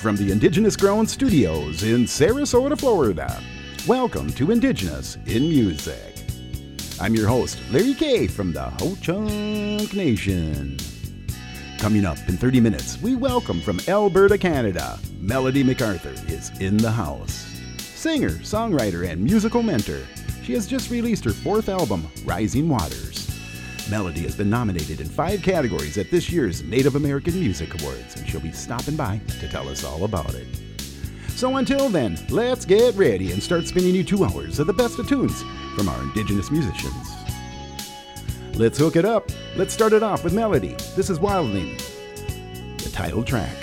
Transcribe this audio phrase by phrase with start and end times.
[0.00, 3.38] from the Indigenous Grown Studios in Sarasota, Florida.
[3.86, 6.14] Welcome to Indigenous in Music.
[6.98, 10.78] I'm your host, Larry K from the Ho Chunk Nation.
[11.78, 16.90] Coming up in 30 minutes, we welcome from Alberta, Canada, Melody McArthur is in the
[16.90, 17.60] house.
[17.76, 20.00] Singer, songwriter, and musical mentor,
[20.42, 23.09] she has just released her fourth album, Rising Waters.
[23.90, 28.28] Melody has been nominated in five categories at this year's Native American Music Awards, and
[28.28, 30.46] she'll be stopping by to tell us all about it.
[31.30, 35.00] So until then, let's get ready and start spinning you two hours of the best
[35.00, 35.42] of tunes
[35.74, 37.08] from our Indigenous musicians.
[38.54, 39.28] Let's hook it up.
[39.56, 40.76] Let's start it off with Melody.
[40.94, 41.76] This is Wildling,
[42.82, 43.56] the title track.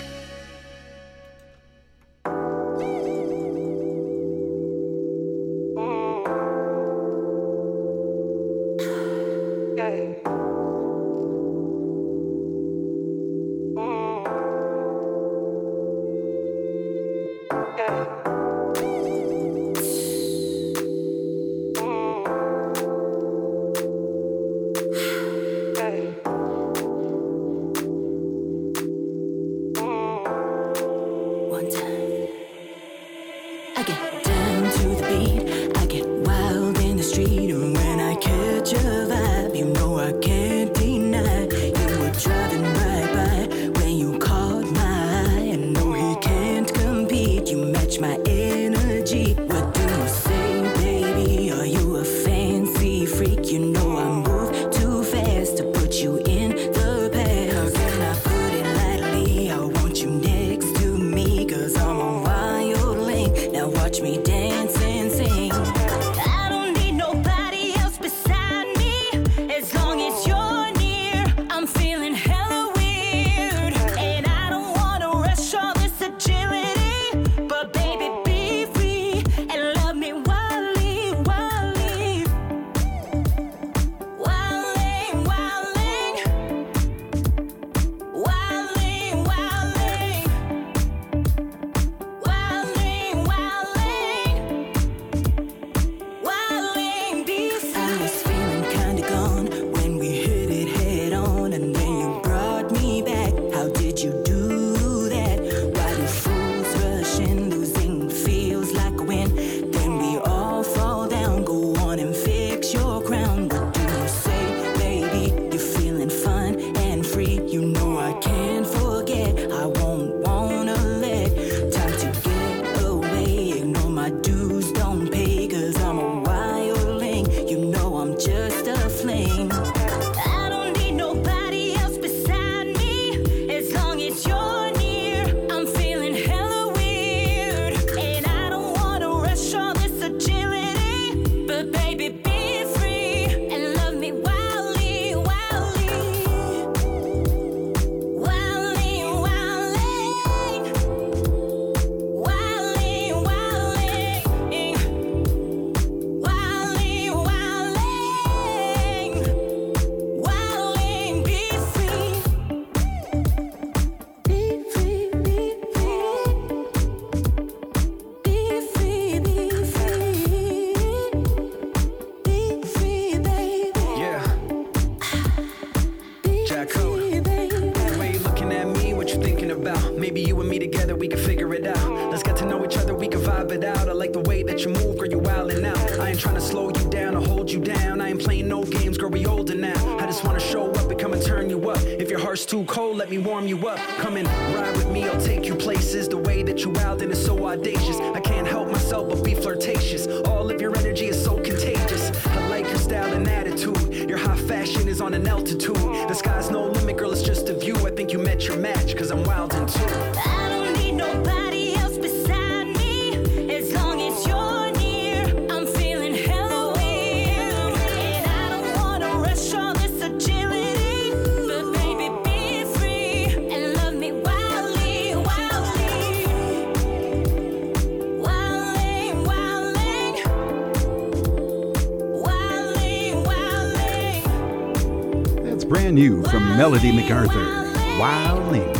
[235.98, 238.72] Melody McArthur, Wildling.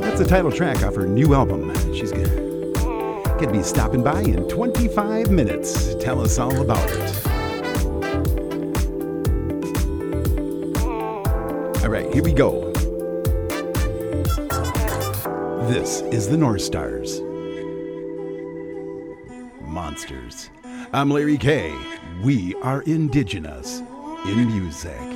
[0.00, 1.72] That's the title track off her new album.
[1.94, 5.94] She's going to be stopping by in 25 minutes.
[6.00, 7.26] Tell us all about it.
[11.84, 12.72] All right, here we go.
[15.68, 17.20] This is the North Stars.
[19.60, 20.50] Monsters.
[20.92, 21.76] I'm Larry K.
[22.22, 23.78] We are indigenous
[24.26, 25.07] in music.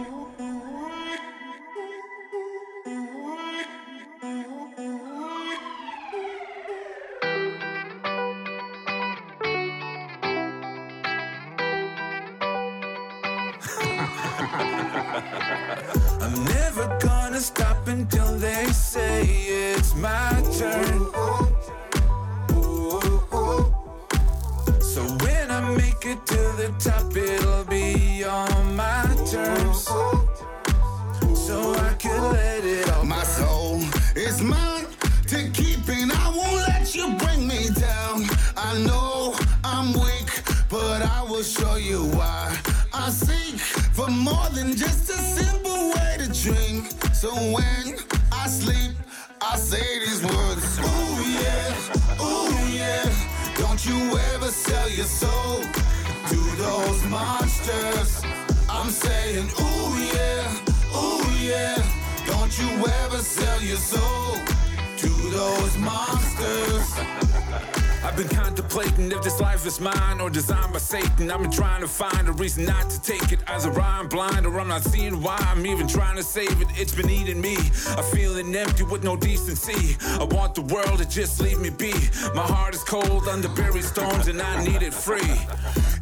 [75.82, 76.68] Why trying to save it.
[76.74, 77.56] It's been eating me.
[77.96, 79.96] I'm feeling empty with no decency.
[80.20, 81.92] I want the world to just leave me be.
[82.34, 85.36] My heart is cold under buried stones and I need it free.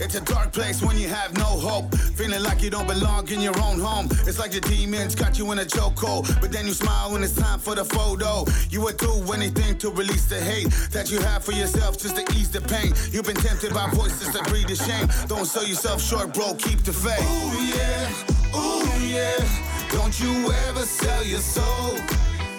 [0.00, 1.94] It's a dark place when you have no hope.
[1.94, 4.08] Feeling like you don't belong in your own home.
[4.26, 6.40] It's like the demons got you in a chokehold.
[6.40, 8.44] But then you smile when it's time for the photo.
[8.70, 12.22] You would do anything to release the hate that you have for yourself just to
[12.34, 12.92] ease the pain.
[13.12, 15.08] You've been tempted by voices that breed the shame.
[15.28, 16.54] Don't sell yourself short, bro.
[16.54, 17.20] Keep the faith.
[17.20, 18.56] Ooh, yeah.
[18.56, 19.69] Ooh, yeah.
[19.92, 21.96] Don't you ever sell your soul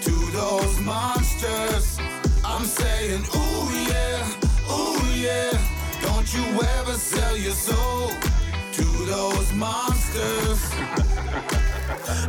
[0.01, 1.97] to those monsters.
[2.43, 4.71] I'm saying, ooh, yeah.
[4.71, 5.51] Ooh, yeah.
[6.01, 6.43] Don't you
[6.79, 8.11] ever sell your soul
[8.73, 11.07] to those monsters.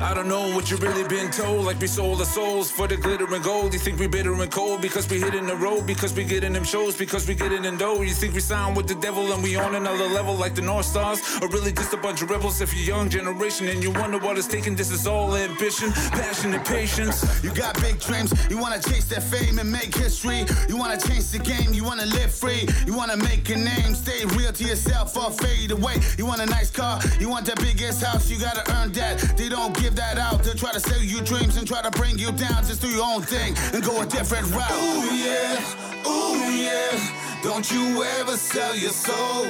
[0.00, 1.67] I don't know what you really been told.
[1.67, 3.73] Like we sold our souls for the glitter and gold.
[3.73, 6.64] You think we bitter and cold because we hitting the road, because we getting them
[6.64, 8.02] shows, because we getting in dough.
[8.02, 10.87] You think we sound with the devil and we on another level like the North
[10.87, 12.61] Stars, or really just a bunch of rebels?
[12.61, 16.55] If you're young generation and you wonder what it's taking, this is all ambition, passion,
[16.55, 17.43] and patience.
[17.43, 20.44] You got big dreams, you wanna chase that fame and make history.
[20.69, 22.69] You wanna change the game, you wanna live free.
[22.87, 25.96] You wanna make a name, stay real to yourself or fade away.
[26.19, 29.19] You want a nice car, you want the biggest house, you gotta earn that.
[29.37, 30.42] They don't give that out.
[30.42, 32.64] They'll try to sell you dreams and try to bring you down.
[32.64, 34.70] Just do your own thing and go a different route.
[34.70, 37.42] Ooh yeah, ooh yeah.
[37.42, 39.46] Don't you ever sell your soul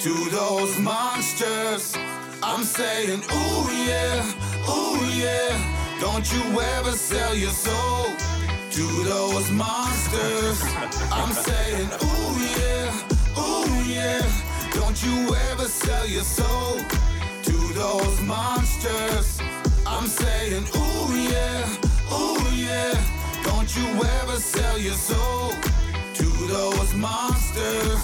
[0.00, 1.94] to those monsters.
[2.42, 6.00] I'm saying, ooh yeah, ooh yeah.
[6.00, 8.06] Don't you ever sell your soul
[8.70, 10.62] to those monsters.
[11.12, 14.22] I'm saying, ooh yeah, ooh yeah.
[14.72, 16.80] Don't you ever sell your soul
[17.80, 19.40] those monsters.
[19.86, 21.64] I'm saying, ooh yeah,
[22.12, 22.92] ooh yeah.
[23.42, 23.86] Don't you
[24.20, 25.52] ever sell your soul
[26.18, 28.02] to those monsters.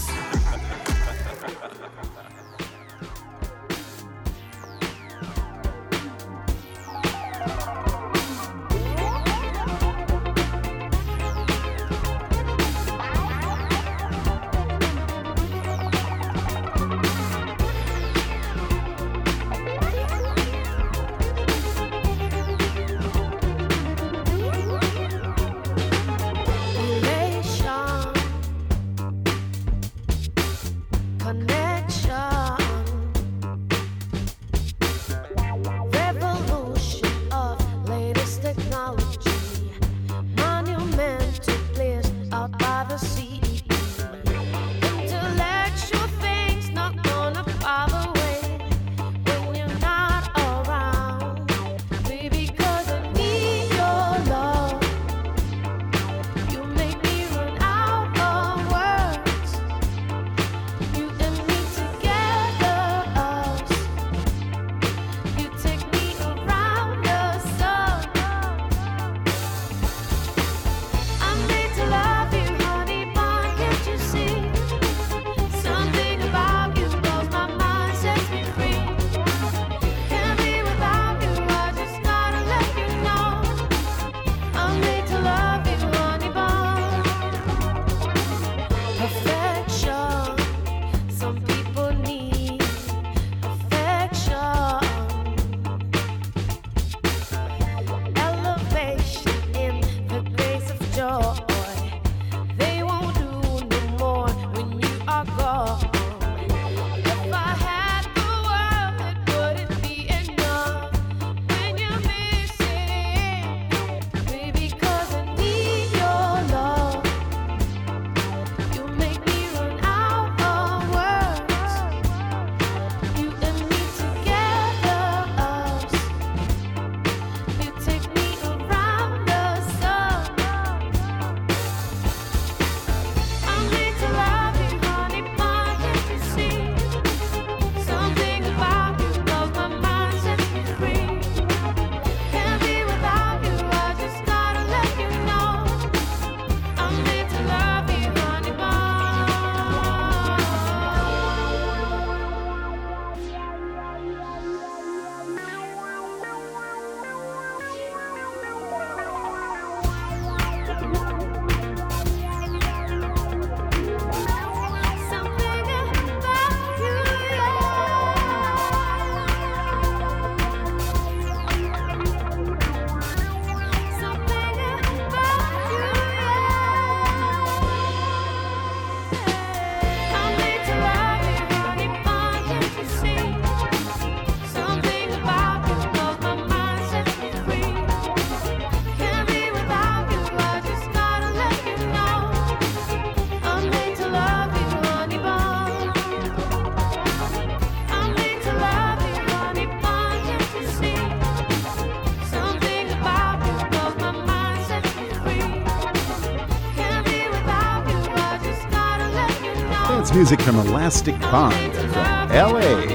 [210.16, 211.92] Music from Elastic Bond from
[212.30, 212.86] LA.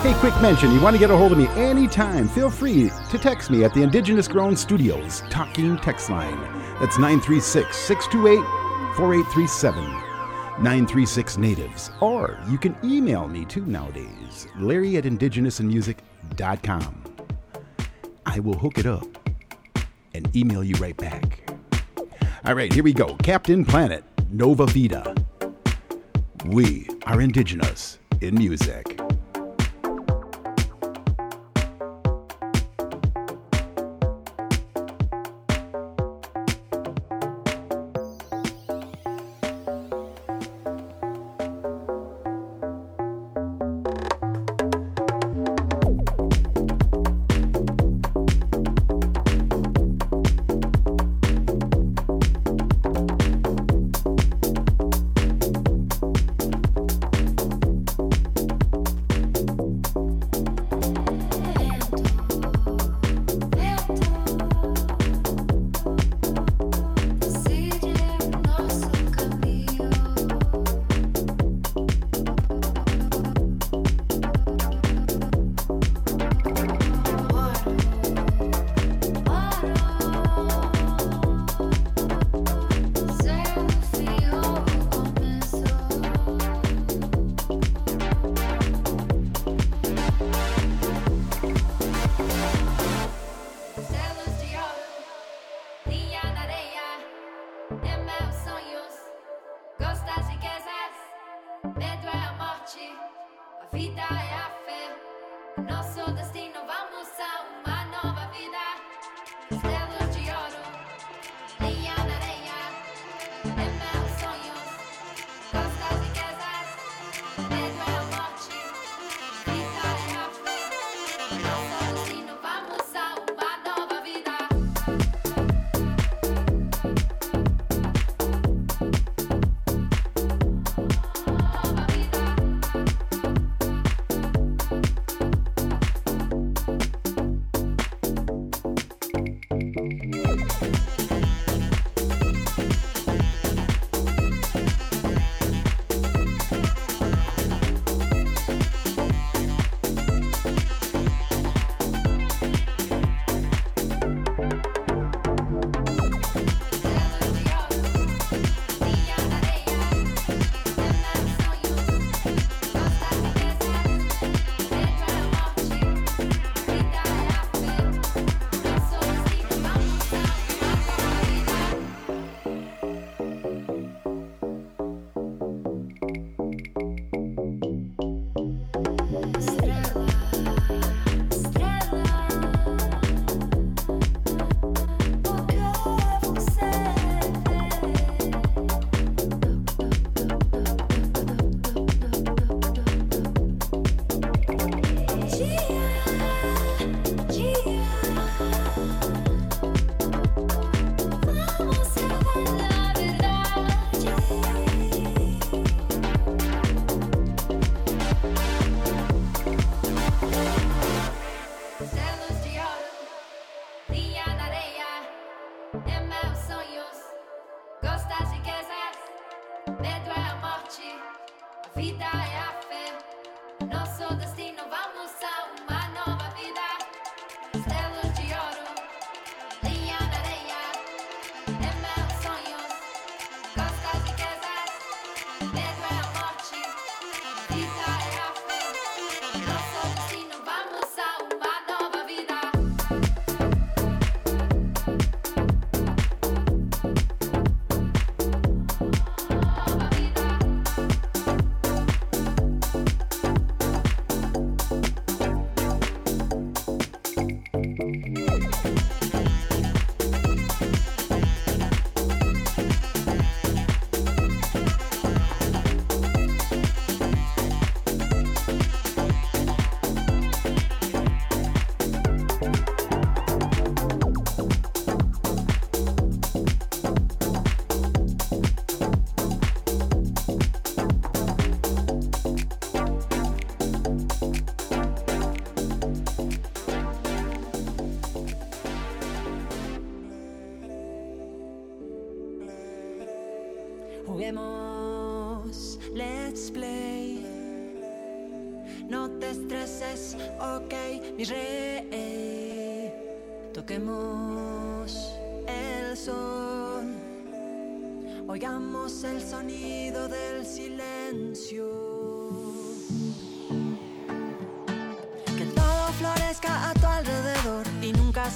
[0.00, 3.18] Hey, quick mention you want to get a hold of me anytime, feel free to
[3.18, 6.40] text me at the Indigenous Grown Studios talking text line.
[6.80, 8.42] That's 936 628
[8.96, 9.84] 4837.
[9.84, 11.90] 936 Natives.
[12.00, 17.04] Or you can email me too nowadays, Larry at indigenousinmusic.com.
[18.24, 19.28] I will hook it up
[20.14, 21.50] and email you right back.
[22.46, 23.14] All right, here we go.
[23.16, 25.14] Captain Planet, Nova Vida.
[26.46, 29.01] We are indigenous in music.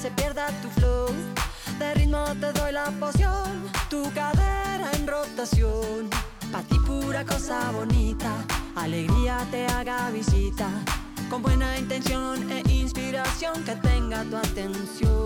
[0.01, 1.07] Se pierda tu flow.
[1.79, 6.11] De ritmo te doy la poción, tu cadera en rotación.
[6.53, 8.33] Pa' ti pura cosa bonita,
[8.75, 10.69] alegría te haga visita.
[11.31, 15.26] Con buena intención e inspiración que tenga tu atención.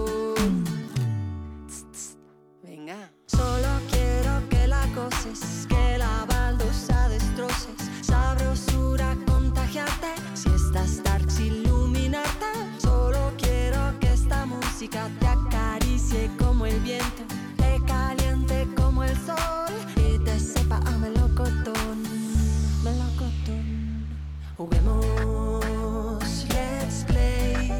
[26.48, 27.72] Let's play.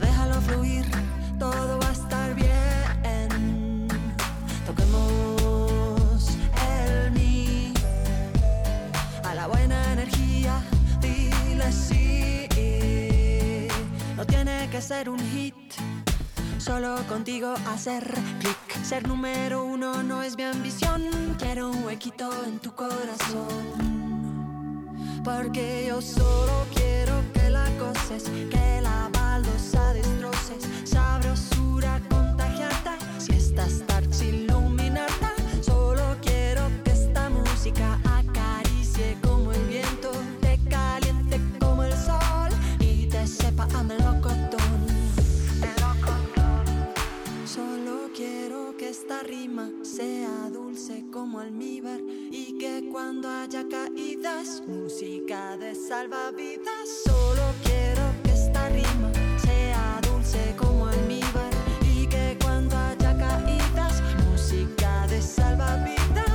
[0.00, 0.84] Déjalo fluir,
[1.38, 3.88] todo va a estar bien.
[4.66, 6.36] Toquemos
[6.70, 7.72] el mi
[9.24, 10.60] a la buena energía,
[11.00, 12.48] dile sí.
[14.16, 15.54] No tiene que ser un hit,
[16.58, 18.04] solo contigo hacer
[18.40, 18.84] clic.
[18.84, 21.02] Ser número uno no es mi ambición,
[21.38, 24.05] quiero un huequito en tu corazón.
[25.26, 33.84] Porque yo solo quiero que la goces, que la baldosa destroces, sabrosura contagiarte, si estás
[33.88, 35.26] darks iluminarte.
[35.62, 43.06] Solo quiero que esta música acaricie como el viento, te caliente como el sol y
[43.06, 44.86] te sepa a melocotón.
[47.44, 51.98] Solo quiero que esta rima sea dulce como almíbar
[52.30, 56.86] y que cuando haya caídas, música de salvavidas.
[57.06, 65.06] Solo quiero que esta rima sea dulce como almíbar y que cuando haya caídas, música
[65.06, 66.26] de salvavidas.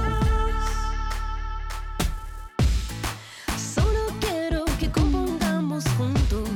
[3.76, 6.50] Solo quiero que compongamos juntos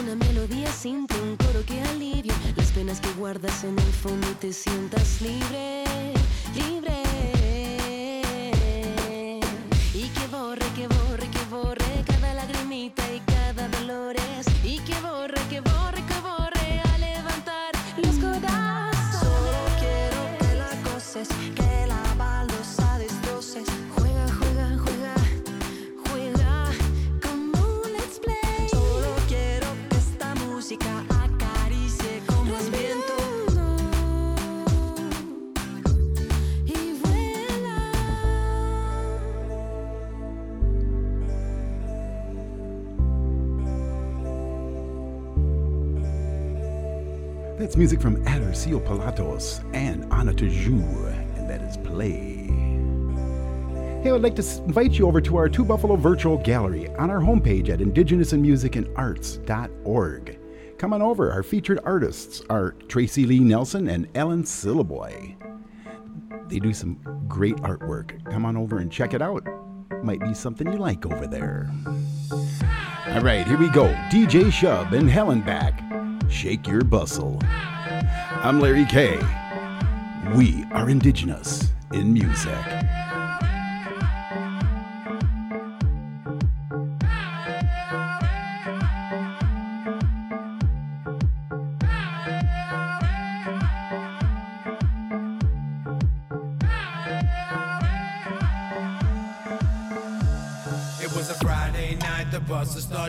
[0.00, 4.34] una melodía simple, un coro que alivie las penas que guardas en el fondo y
[4.36, 5.84] te sientas libre,
[6.58, 7.02] libre.
[9.94, 14.17] Y que borre, que borre, que borre cada lagrimita y cada dolores.
[47.68, 52.46] That's music from Adarcio Palatos and Ana Tijoux, and that is Play.
[54.02, 57.20] Hey, I'd like to invite you over to our Two Buffalo Virtual Gallery on our
[57.20, 60.38] homepage at indigenousinmusicandarts.org.
[60.78, 61.30] Come on over.
[61.30, 65.36] Our featured artists are Tracy Lee Nelson and Ellen Sillaboy.
[66.48, 68.24] They do some great artwork.
[68.30, 69.46] Come on over and check it out.
[70.02, 71.70] Might be something you like over there.
[73.10, 73.88] All right, here we go.
[74.10, 75.82] DJ Shub and Helen back.
[76.28, 77.40] Shake your bustle.
[77.42, 79.18] I'm Larry K.
[80.34, 82.54] We are indigenous in music.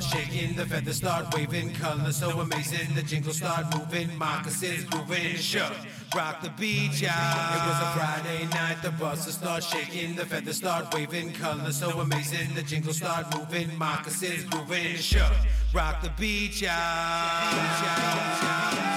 [0.09, 5.73] Shaking, the feathers start waving, colors so amazing, the jingles start moving, moccasins grooving, shook,
[6.15, 7.55] rock the beach, yeah.
[7.55, 11.89] It was a Friday night, the buses start shaking, the feathers start waving, colors so
[11.99, 15.33] amazing, the jingles start moving, moccasins grooving, shook,
[15.73, 17.51] rock the beach, yeah.
[17.53, 18.88] was a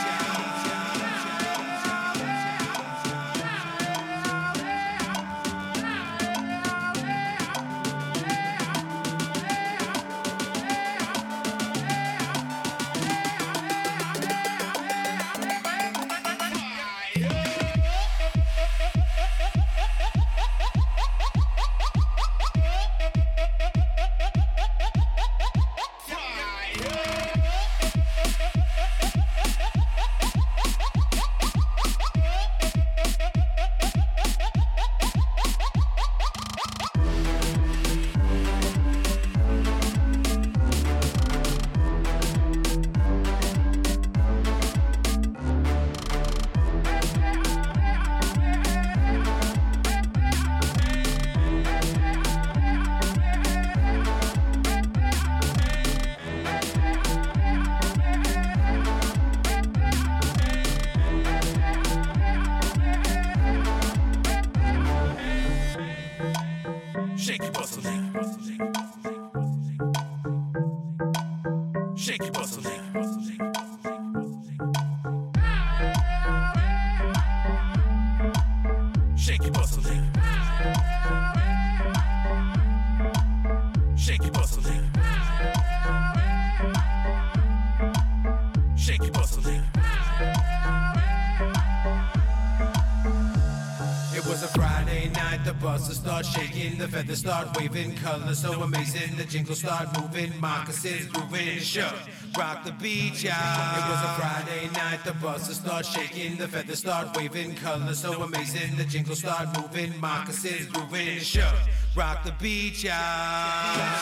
[96.93, 101.95] feathers start waving, colors so amazing, the jingle start moving, moccasins grooving, shook,
[102.37, 103.79] rock the beach, yeah.
[103.79, 108.23] It was a Friday night, the buses start shaking, the feathers start waving, colors so
[108.23, 111.55] amazing, the jingle start moving, moccasins grooving, shook,
[111.97, 112.93] rock the beach, yeah.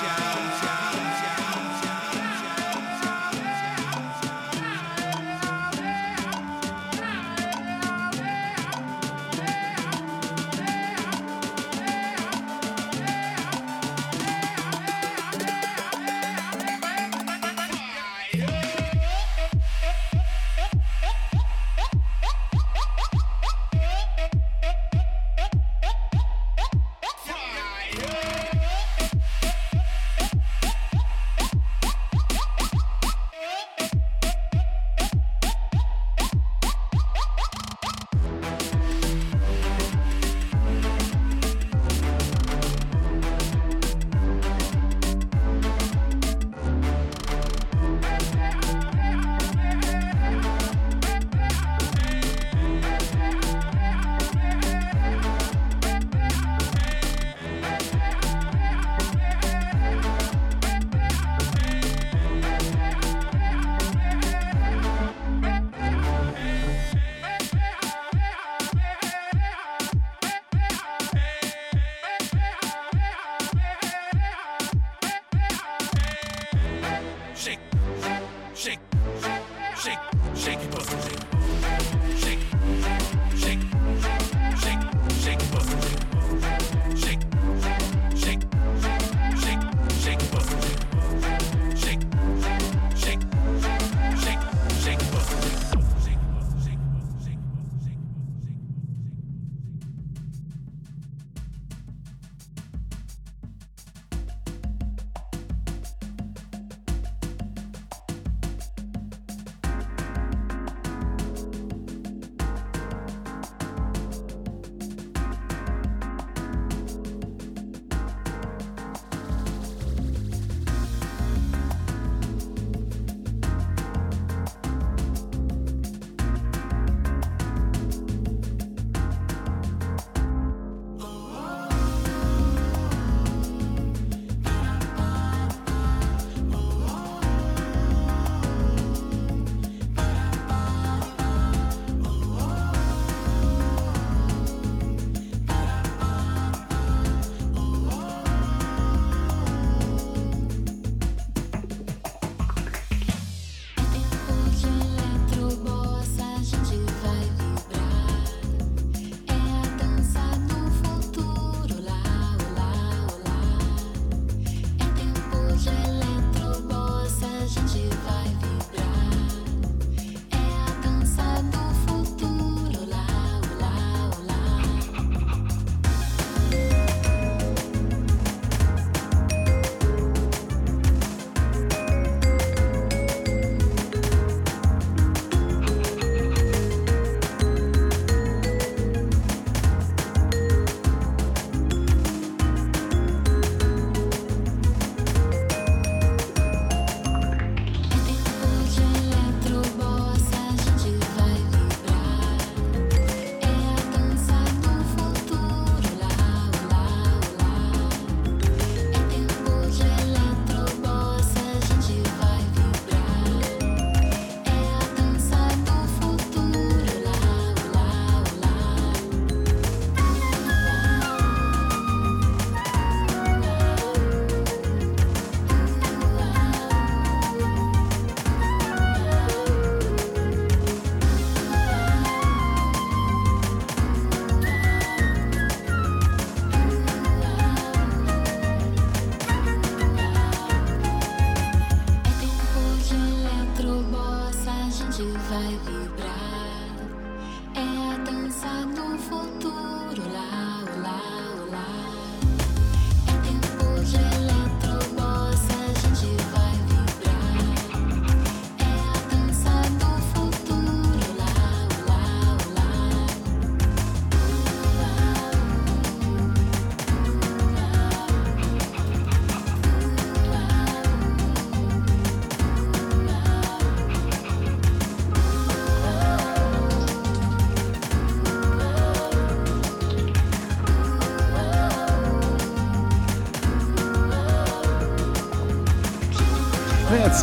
[0.03, 0.80] Yeah.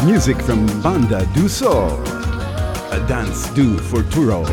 [0.03, 1.99] Music from Banda do Sol,
[2.91, 4.43] a dance du futuro.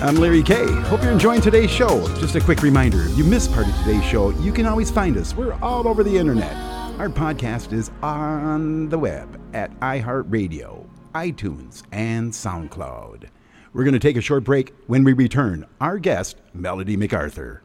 [0.00, 0.66] I'm Larry K.
[0.82, 2.06] Hope you're enjoying today's show.
[2.18, 5.16] Just a quick reminder if you missed part of today's show, you can always find
[5.16, 5.34] us.
[5.34, 6.54] We're all over the internet.
[6.98, 13.28] Our podcast is on the web at iHeartRadio, iTunes, and SoundCloud.
[13.72, 14.74] We're going to take a short break.
[14.88, 17.60] When we return, our guest, Melody McArthur.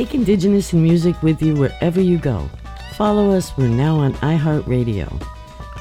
[0.00, 2.48] Take Indigenous in music with you wherever you go.
[2.94, 5.06] Follow us, we're now on iHeartRadio.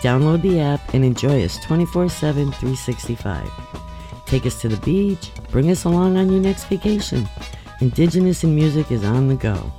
[0.01, 3.49] Download the app and enjoy us 24 7, 365.
[4.25, 7.29] Take us to the beach, bring us along on your next vacation.
[7.79, 9.71] Indigenous in music is on the go.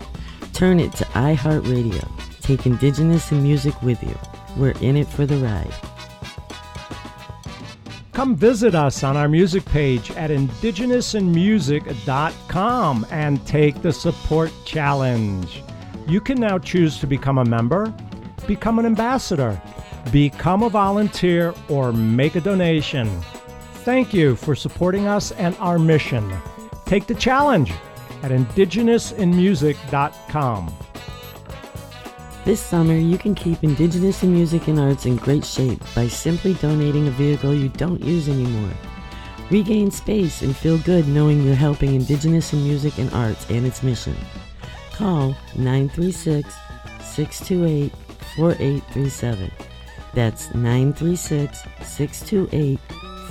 [0.54, 2.08] Turn it to iHeartRadio.
[2.40, 4.18] Take Indigenous in music with you.
[4.56, 5.89] We're in it for the ride.
[8.20, 15.62] Come visit us on our music page at indigenousinmusic.com and take the support challenge.
[16.06, 17.94] You can now choose to become a member,
[18.46, 19.58] become an ambassador,
[20.12, 23.08] become a volunteer, or make a donation.
[23.86, 26.30] Thank you for supporting us and our mission.
[26.84, 27.72] Take the challenge
[28.22, 30.74] at indigenousinmusic.com.
[32.50, 36.54] This summer, you can keep Indigenous in music and arts in great shape by simply
[36.54, 38.72] donating a vehicle you don't use anymore.
[39.52, 43.84] Regain space and feel good knowing you're helping Indigenous in music and arts and its
[43.84, 44.16] mission.
[44.92, 46.52] Call 936
[47.04, 47.92] 628
[48.34, 49.52] 4837.
[50.12, 52.80] That's 936 628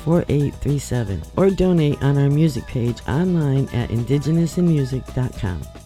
[0.05, 1.23] 4837.
[1.35, 5.78] Or donate on our music page online at indigenousinmusic.com.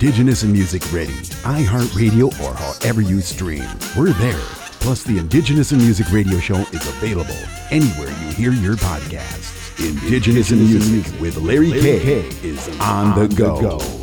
[0.00, 1.12] Indigenous in Music ready.
[1.44, 3.68] iHeartRadio or however you stream.
[3.94, 4.40] We're there.
[4.80, 7.36] Plus, the Indigenous in Music radio show is available
[7.70, 9.78] anywhere you hear your podcasts.
[9.78, 13.60] Indigenous in Music with Larry K, K is on the go.
[13.60, 13.99] Welcome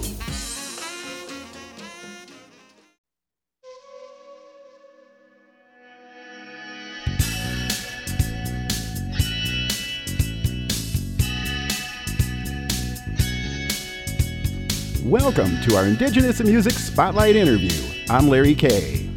[15.67, 17.73] to our Indigenous in Music Spotlight interview.
[18.09, 19.09] I'm Larry Kay.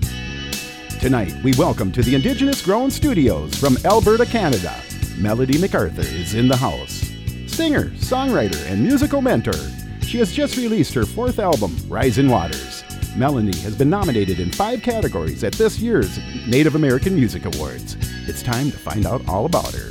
[0.98, 4.74] Tonight, we welcome to the Indigenous Grown Studios from Alberta, Canada.
[5.16, 7.08] Melody McArthur is in the house.
[7.46, 9.54] Singer, songwriter, and musical mentor.
[10.02, 12.82] She has just released her fourth album, Rising Waters.
[13.16, 17.96] Melanie has been nominated in five categories at this year's Native American Music Awards.
[18.26, 19.88] It's time to find out all about her.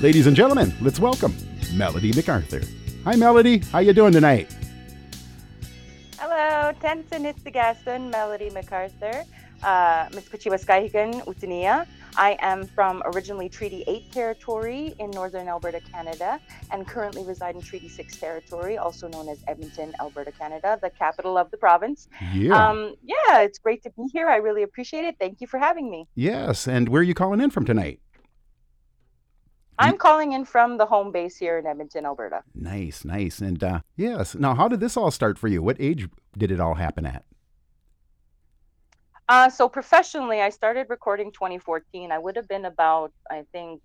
[0.00, 1.36] Ladies and gentlemen, let's welcome
[1.72, 2.68] Melody McArthur.
[3.04, 3.58] Hi, Melody.
[3.58, 4.52] How you doing tonight?
[6.70, 9.24] Hello, Tensinitzigasan, Melody McArthur,
[9.64, 11.84] uh, Utinia.
[12.16, 16.38] I am from originally Treaty 8 territory in northern Alberta, Canada,
[16.70, 21.36] and currently reside in Treaty 6 territory, also known as Edmonton, Alberta, Canada, the capital
[21.36, 22.06] of the province.
[22.32, 22.54] Yeah.
[22.54, 24.28] Um, yeah, it's great to be here.
[24.28, 25.16] I really appreciate it.
[25.18, 26.06] Thank you for having me.
[26.14, 27.98] yes, and where are you calling in from tonight?
[29.80, 32.42] I'm calling in from the home base here in Edmonton, Alberta.
[32.54, 33.40] Nice, nice.
[33.40, 35.62] And uh, yes, now how did this all start for you?
[35.62, 37.24] What age did it all happen at?
[39.28, 42.10] Uh, so professionally, I started recording 2014.
[42.10, 43.80] I would have been about, I think,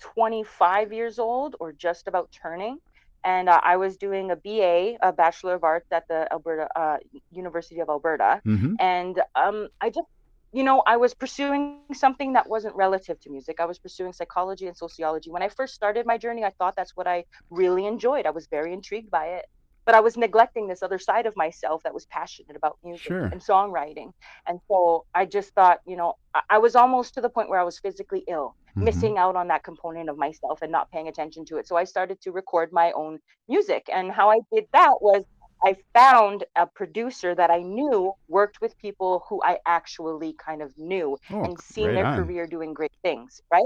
[0.00, 2.78] 25 years old or just about turning.
[3.24, 6.96] And uh, I was doing a BA, a Bachelor of Arts at the Alberta uh,
[7.30, 8.40] University of Alberta.
[8.46, 8.74] Mm-hmm.
[8.80, 10.08] And um, I just,
[10.54, 13.30] you know, I was pursuing something that wasn't relative to music.
[13.34, 15.14] I was pursuing psychology and sociology.
[15.18, 18.26] When I first started my journey, I thought that's what I really enjoyed.
[18.26, 19.46] I was very intrigued by it.
[19.86, 23.32] but I was neglecting this other side of myself that was passionate about music Sure.
[23.32, 24.12] and songwriting.
[24.46, 27.60] And so I just thought, you know, I, I was almost to the point where
[27.60, 28.84] I was physically ill, Mhm.
[28.84, 31.68] missing out on that component of myself and not paying attention to it.
[31.68, 33.88] So I started to record my own music.
[33.92, 35.24] And how I did that was
[35.64, 40.76] I found a producer that I knew worked with people who I actually kind of
[40.76, 42.22] knew Oh, and seen their on.
[42.22, 43.64] career doing great things, right?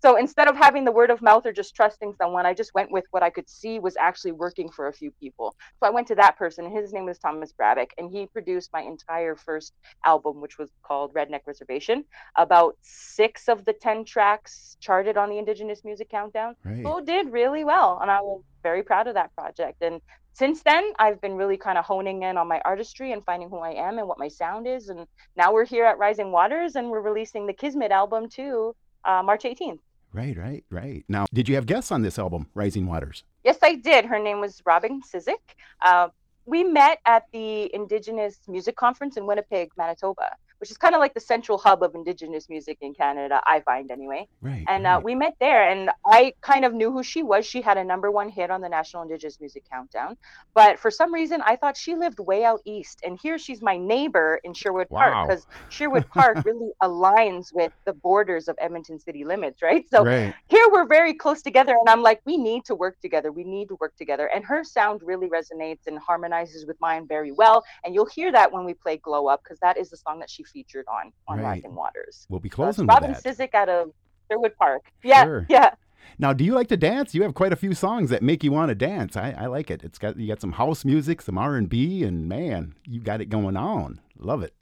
[0.00, 2.90] So instead of having the word of mouth or just trusting someone, I just went
[2.90, 5.54] with what I could see was actually working for a few people.
[5.78, 6.68] So I went to that person.
[6.70, 9.72] His name was Thomas Brabick, and he produced my entire first
[10.04, 12.04] album, which was called Redneck Reservation.
[12.36, 16.56] About six of the 10 tracks charted on the Indigenous Music Countdown.
[16.64, 16.82] Right.
[16.84, 18.00] So did really well.
[18.02, 19.82] And I was very proud of that project.
[19.82, 20.00] And
[20.32, 23.58] since then, I've been really kind of honing in on my artistry and finding who
[23.58, 24.88] I am and what my sound is.
[24.88, 29.22] And now we're here at Rising Waters and we're releasing the Kismet album too, uh,
[29.22, 29.78] March 18th.
[30.14, 31.04] Right, right, right.
[31.08, 33.24] Now, did you have guests on this album, Rising Waters?
[33.44, 34.04] Yes, I did.
[34.04, 35.56] Her name was Robin Sizik.
[35.80, 36.08] Uh,
[36.44, 41.12] we met at the Indigenous Music Conference in Winnipeg, Manitoba, which is kind of like
[41.12, 44.28] the central hub of Indigenous music in Canada, I find anyway.
[44.40, 44.64] Right.
[44.68, 47.44] And uh, we met there, and I kind of knew who she was.
[47.44, 50.16] She had a number one hit on the National Indigenous Music Countdown.
[50.54, 53.00] But for some reason, I thought she lived way out east.
[53.04, 55.00] And here she's my neighbor in Sherwood Wow.
[55.00, 59.84] Park because Sherwood Park really aligns with the borders of Edmonton city limits, right?
[59.90, 60.32] So right.
[60.46, 63.68] here we're very close together and i'm like we need to work together we need
[63.68, 67.94] to work together and her sound really resonates and harmonizes with mine very well and
[67.94, 70.44] you'll hear that when we play glow up because that is the song that she
[70.52, 71.44] featured on on Right.
[71.44, 73.24] rising waters We'll be closing with robin that.
[73.24, 73.92] Sizik out of
[74.30, 75.46] sherwood park yeah Sure.
[75.48, 75.70] yeah
[76.18, 77.14] Now, do you like to dance?
[77.14, 79.16] You have quite a few songs that make you want to dance.
[79.16, 79.82] I, I like it.
[79.84, 83.20] It's got you got some house music, some R and B, and man, you got
[83.20, 84.00] it going on.
[84.18, 84.52] Love it.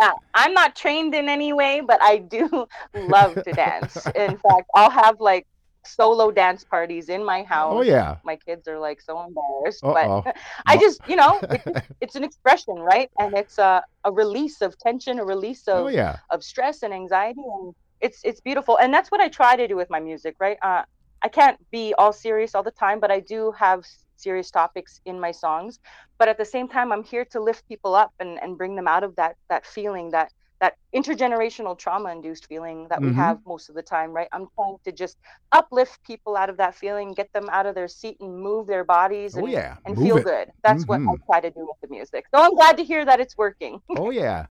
[0.00, 3.96] Yeah, I'm not trained in any way, but I do love to dance.
[4.14, 5.46] In fact, I'll have like
[5.84, 7.80] solo dance parties in my house.
[7.80, 8.20] Oh yeah.
[8.24, 10.24] My kids are like so embarrassed, Uh-oh.
[10.24, 10.34] but
[10.66, 11.64] I just, you know, it's,
[12.00, 13.10] it's an expression, right?
[13.18, 16.18] And it's a, a release of tension, a release of, Oh yeah.
[16.30, 18.78] of stress and anxiety, and it's it's beautiful.
[18.78, 20.58] And that's what I try to do with my music, right?
[20.62, 20.82] Uh,
[21.22, 23.84] I can't be all serious all the time, but I do have
[24.16, 25.78] serious topics in my songs.
[26.18, 28.88] But at the same time, I'm here to lift people up and, and bring them
[28.88, 30.30] out of that that feeling that
[30.60, 33.14] that intergenerational trauma induced feeling that we Mhm.
[33.14, 34.28] have most of the time, right?
[34.32, 35.16] I'm trying to just
[35.52, 38.84] uplift people out of that feeling, get them out of their seat and move their
[38.84, 39.76] bodies Oh and, yeah.
[39.86, 40.24] and Move feel it.
[40.24, 40.50] good.
[40.64, 41.20] That's what I Mhm.
[41.30, 42.24] try to do with the music.
[42.34, 43.80] So I'm glad to hear that it's working.
[43.96, 44.46] Oh yeah.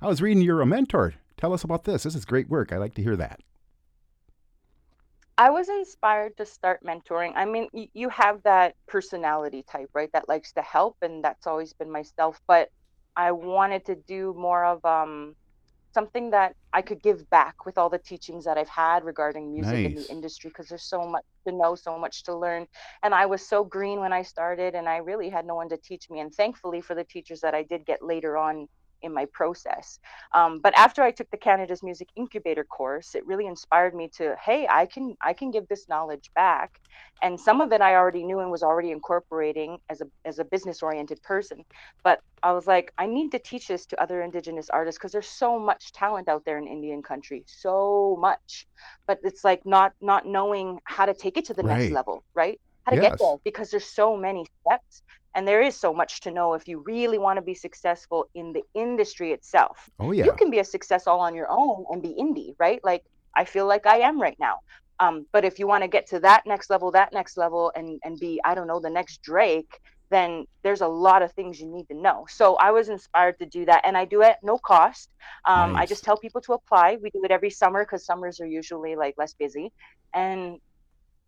[0.00, 1.14] I was reading you're a mentor.
[1.36, 2.04] Tell us about this.
[2.04, 2.72] This is great work.
[2.72, 3.40] I like to hear that.
[5.36, 7.32] I was inspired to start mentoring.
[7.36, 10.10] I mean, y- you have that personality type, right?
[10.12, 12.40] That likes to help, and that's always been myself.
[12.48, 12.70] But
[13.16, 15.36] I wanted to do more of um,
[15.94, 19.84] something that I could give back with all the teachings that I've had regarding music
[19.86, 22.66] in the industry, because there's so much to know, so much to learn.
[23.02, 25.76] And I was so green when I started, and I really had no one to
[25.76, 26.20] teach me.
[26.20, 28.68] And thankfully for the teachers that I did get later on
[29.02, 29.98] in my process.
[30.34, 34.36] Um, but after I took the Canada's Music Incubator course, it really inspired me to,
[34.44, 36.70] hey, I can I can give this knowledge back.
[37.22, 40.44] And some of it I already knew and was already incorporating as a as a
[40.44, 41.64] business oriented person.
[42.04, 45.28] But I was like, I need to teach this to other Indigenous artists because there's
[45.28, 48.66] so much talent out there in Indian country, so much.
[49.06, 51.64] But it's like not not knowing how to take it to the Right.
[51.64, 52.60] next level, right?
[52.84, 52.98] How to Yes.
[52.98, 55.02] get there because there's so many steps
[55.34, 58.52] and there is so much to know if you really want to be successful in
[58.52, 59.88] the industry itself.
[60.00, 60.24] Oh yeah.
[60.24, 62.80] you can be a success all on your own and be indie right?
[62.84, 63.04] Like
[63.36, 64.58] i feel like i am right now.
[65.00, 68.00] Um, but if you want to get to that next level that next level and
[68.04, 71.68] and be i don't know the next drake then there's a lot of things you
[71.68, 72.26] need to know.
[72.28, 75.10] So i was inspired to do that and i do it at no cost.
[75.44, 76.98] Um, i just tell people to apply.
[77.02, 79.70] We do it every summer because summers are usually like less busy.
[80.14, 80.58] And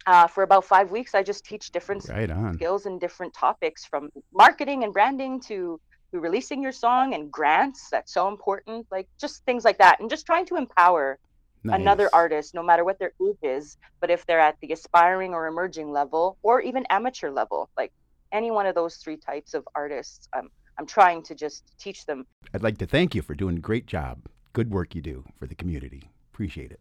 [0.07, 4.11] uh, for about five weeks i just teach different Right skills and different topics from
[4.33, 5.81] marketing and branding to
[6.13, 10.11] to releasing your song and grants that's so important like just things like that and
[10.11, 11.19] just trying to empower
[11.65, 15.47] another artist no matter what their age is but if they're at the aspiring or
[15.47, 17.93] emerging level or even amateur level like
[18.33, 20.49] any one of those three types of artists um,
[20.79, 23.87] i'm trying to just teach them I'd like to thank you for doing a great
[23.87, 24.27] job.
[24.53, 26.11] Good work you do for the community.
[26.33, 26.81] Appreciate it.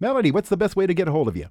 [0.00, 1.46] Melody, what's the best way to get a hold of you?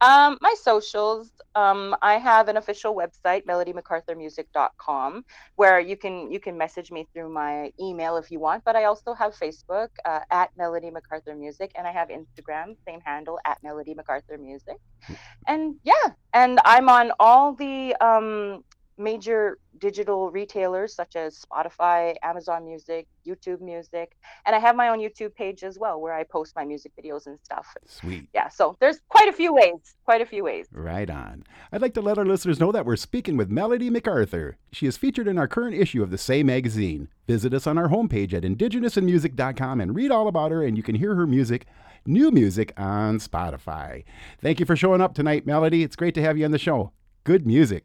[0.00, 1.30] Um, my socials.
[1.54, 5.24] Um, I have an official website, melodymcarthurmusic.com,
[5.56, 8.64] where you can you can message me through my email if you want.
[8.64, 13.00] But I also have Facebook uh, at Melody McArthur Music, and I have Instagram, same
[13.00, 14.76] handle at Melody McArthur Music.
[15.46, 18.64] And yeah, and I'm on all the um,
[19.00, 24.98] major digital retailers such as Spotify, Amazon Music, YouTube Music, and I have my own
[24.98, 27.66] YouTube page as well where I post my music videos and stuff.
[27.86, 28.28] Sweet.
[28.34, 30.66] Yeah, so there's quite a few ways, quite a few ways.
[30.70, 31.44] Right on.
[31.72, 34.54] I'd like to let our listeners know that we're speaking with Melody McArthur.
[34.72, 37.08] She is featured in our current issue of the Say magazine.
[37.26, 40.94] Visit us on our homepage at indigenousinmusic.com and read all about her, and you can
[40.94, 41.66] hear her music,
[42.04, 44.04] new music, on Spotify.
[44.40, 45.82] Thank you for showing up tonight, Melody.
[45.82, 46.92] It's great to have you on the show.
[47.24, 47.84] Good music.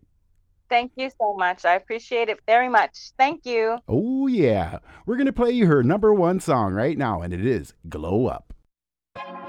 [0.69, 1.65] Thank you so much.
[1.65, 3.11] I appreciate it very much.
[3.17, 3.77] Thank you.
[3.87, 4.79] Oh, yeah.
[5.05, 8.27] We're going to play you her number one song right now, and it is Glow
[8.27, 8.53] Up.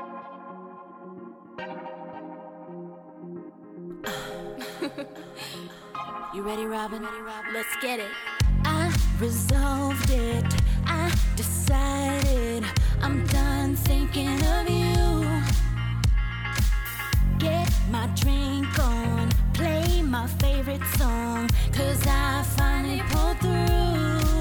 [6.37, 7.03] You ready, Robin?
[7.55, 8.11] Let's get it.
[8.67, 10.45] I resolved it.
[10.85, 12.62] I decided
[13.01, 15.43] I'm done thinking of you.
[17.39, 19.16] Get my drink on, play
[20.17, 24.36] my favorite song, cause I finally pulled through.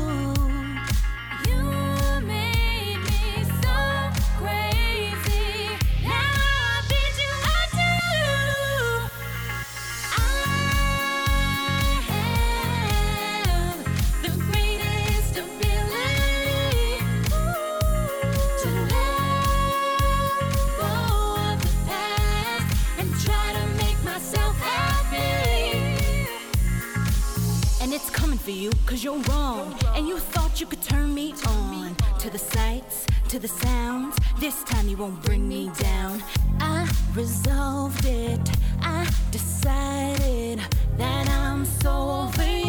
[28.46, 29.76] For you, cause you're wrong.
[29.96, 34.16] And you thought you could turn me on to the sights, to the sounds.
[34.40, 36.24] This time you won't bring me down.
[36.60, 38.48] I resolved it,
[38.82, 40.62] I decided
[40.96, 41.92] that I'm so
[42.22, 42.65] over you.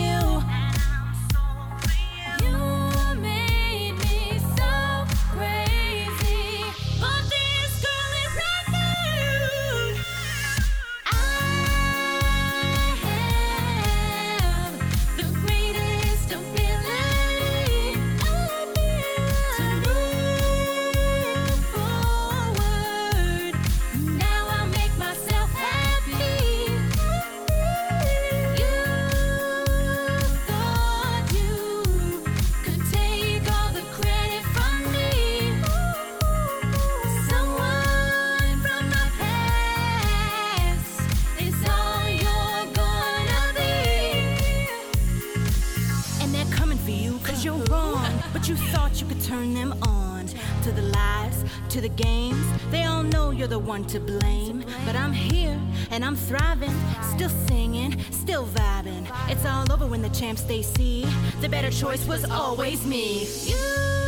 [60.27, 61.07] Champs they see.
[61.41, 63.29] The better choice was always me.
[63.45, 64.06] You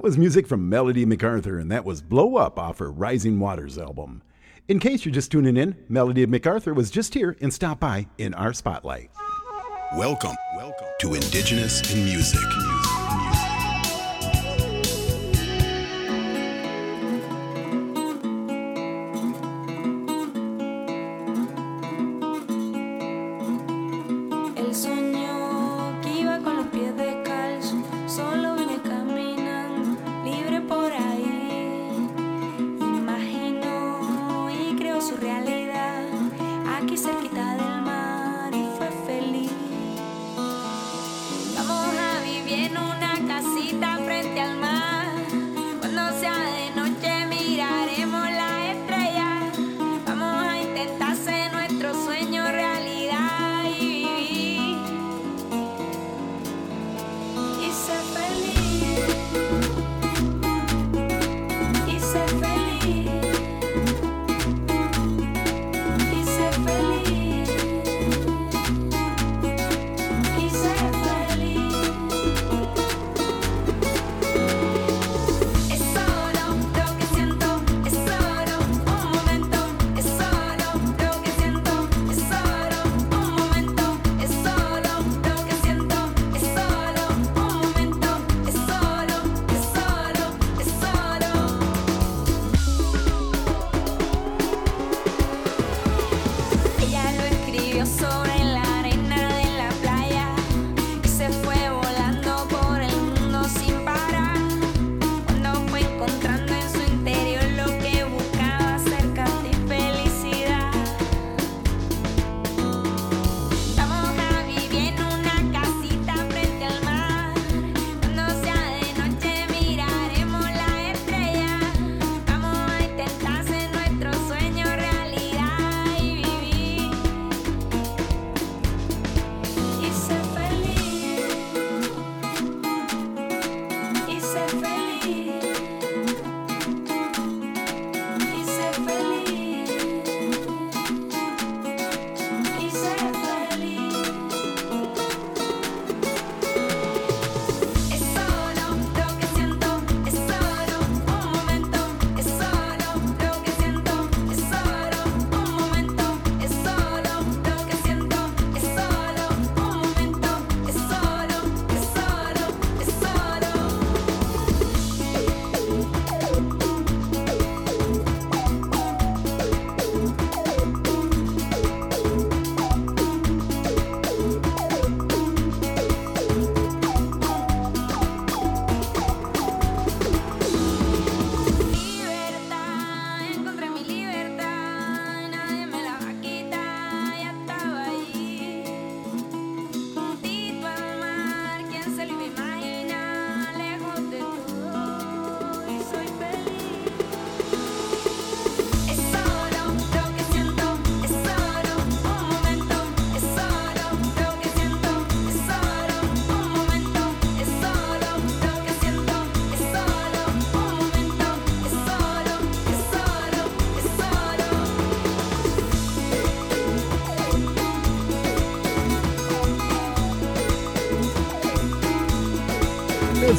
[0.00, 3.76] That was music from Melody McArthur, and that was Glow Up off her Rising Waters
[3.76, 4.22] album.
[4.66, 8.32] In case you're just tuning in, Melody McArthur was just here and stopped by in
[8.32, 9.10] our spotlight.
[9.98, 12.40] Welcome, welcome to Indigenous in Music.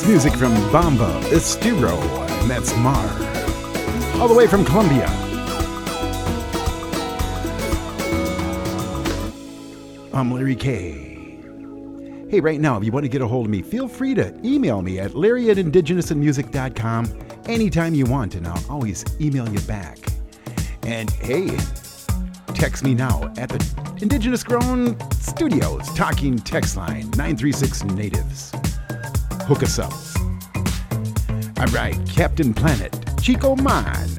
[0.01, 1.95] It's music from Bomba Estéreo,
[2.41, 3.05] and that's Mar.
[4.19, 5.05] All the way from Colombia.
[10.11, 11.37] I'm Larry K.
[12.31, 14.35] Hey, right now, if you want to get a hold of me, feel free to
[14.43, 19.99] email me at larry at indigenousinmusic.com anytime you want, and I'll always email you back.
[20.81, 21.55] And hey,
[22.55, 23.63] text me now at the
[24.01, 28.30] Indigenous Grown Studios talking text line 936 Natives.
[29.51, 29.91] Hook us up.
[31.59, 34.10] All right, Captain Planet, Chico Mann.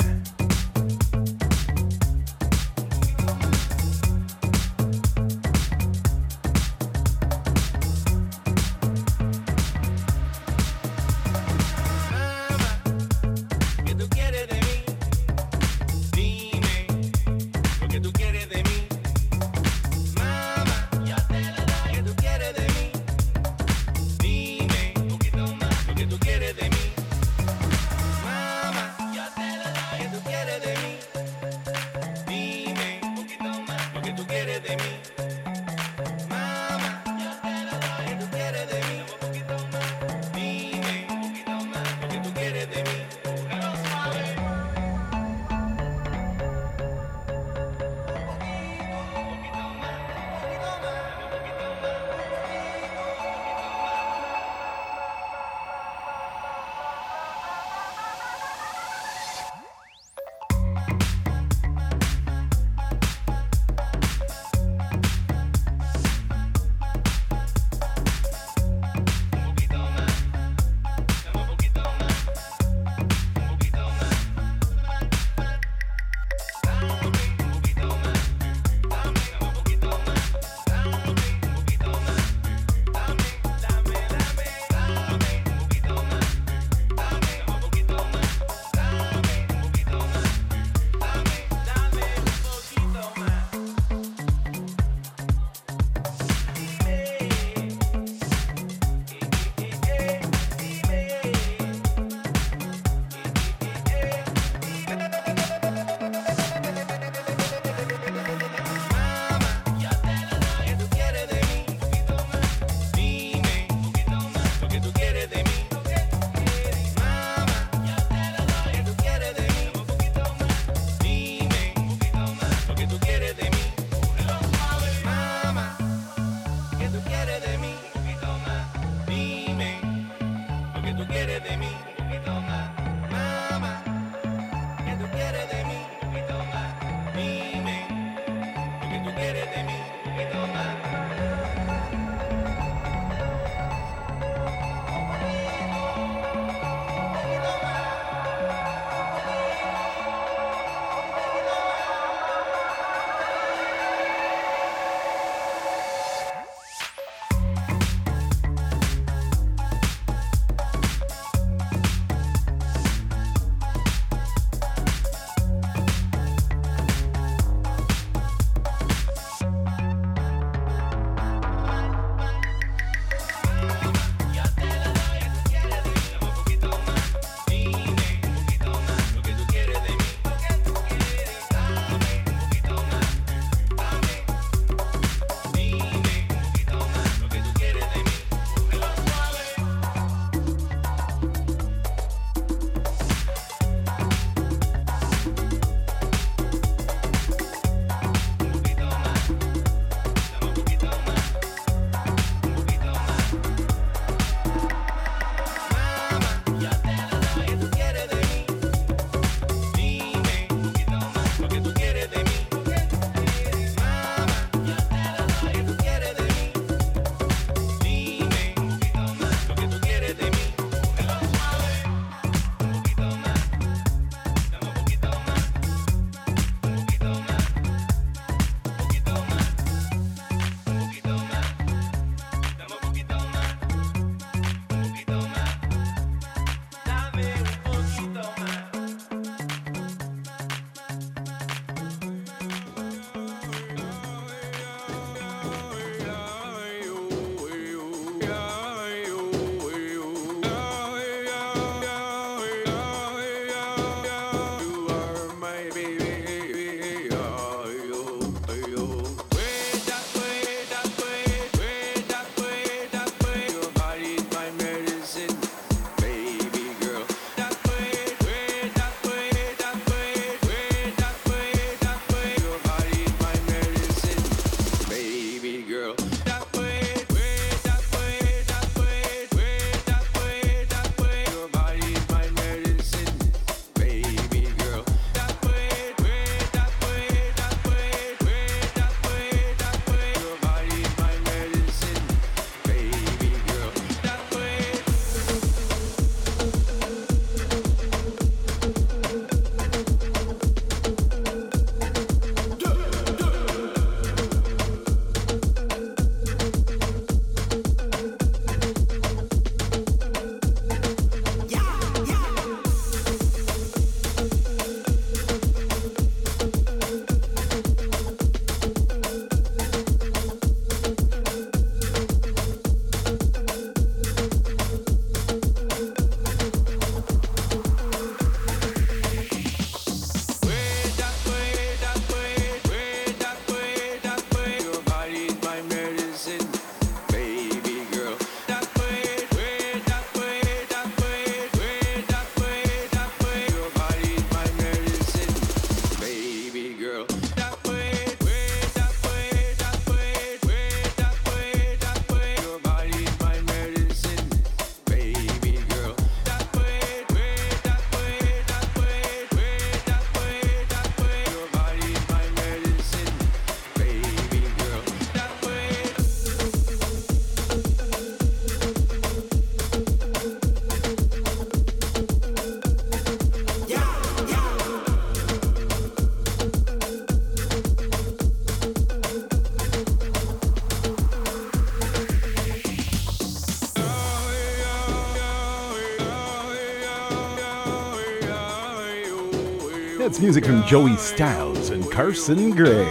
[390.23, 392.89] Music from Joey Styles and Carson Gray.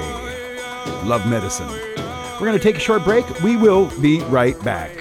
[1.05, 1.69] Love Medicine.
[2.33, 3.25] We're going to take a short break.
[3.41, 4.91] We will be right back.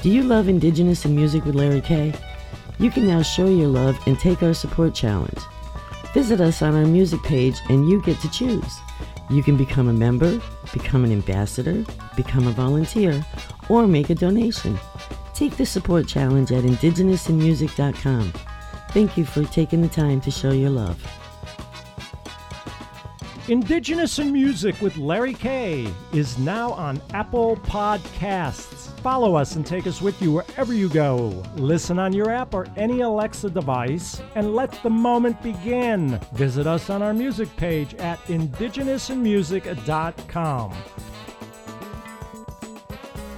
[0.00, 2.14] Do you love Indigenous in Music with Larry K?
[2.78, 5.38] You can now show your love and take our support challenge.
[6.14, 8.78] Visit us on our music page and you get to choose.
[9.28, 10.40] You can become a member,
[10.72, 11.84] become an ambassador,
[12.16, 13.24] become a volunteer,
[13.68, 14.78] or make a donation.
[15.34, 18.32] Take the support challenge at indigenousinmusic.com.
[18.90, 21.00] Thank you for taking the time to show your love.
[23.48, 28.87] Indigenous in Music with Larry K is now on Apple Podcasts.
[29.08, 31.42] Follow us and take us with you wherever you go.
[31.56, 36.20] Listen on your app or any Alexa device and let the moment begin.
[36.34, 40.74] Visit us on our music page at indigenousinmusic.com.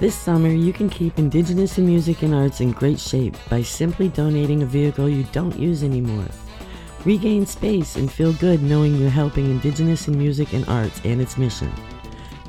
[0.01, 4.09] This summer, you can keep Indigenous in music and arts in great shape by simply
[4.09, 6.27] donating a vehicle you don't use anymore.
[7.05, 11.37] Regain space and feel good knowing you're helping Indigenous in music and arts and its
[11.37, 11.71] mission.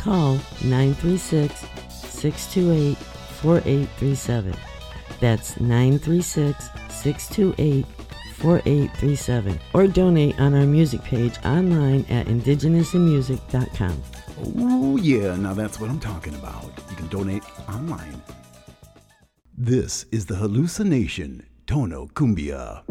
[0.00, 3.11] Call 936 628
[3.42, 4.54] 4837.
[5.20, 7.86] That's 936 628
[8.36, 9.60] 4837.
[9.74, 14.02] Or donate on our music page online at indigenousinmusic.com.
[14.58, 16.72] Oh, yeah, now that's what I'm talking about.
[16.90, 18.22] You can donate online.
[19.56, 22.82] This is the hallucination Tono Cumbia.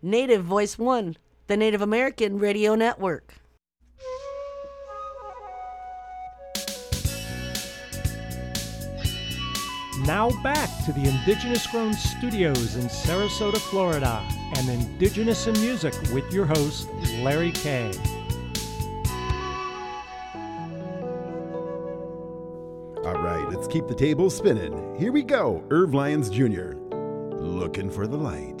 [0.00, 1.16] Native Voice One,
[1.46, 3.34] the Native American Radio Network.
[10.04, 14.22] Now back to the Indigenous Grown Studios in Sarasota, Florida,
[14.56, 16.88] and Indigenous in Music with your host,
[17.22, 17.90] Larry Kay.
[23.04, 24.94] All right, let's keep the table spinning.
[24.96, 26.74] Here we go, Irv Lyons Jr.
[27.34, 28.55] Looking for the light.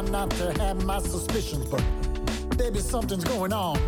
[0.00, 1.82] Try not to have my suspicions, but
[2.56, 3.78] baby, something's going on.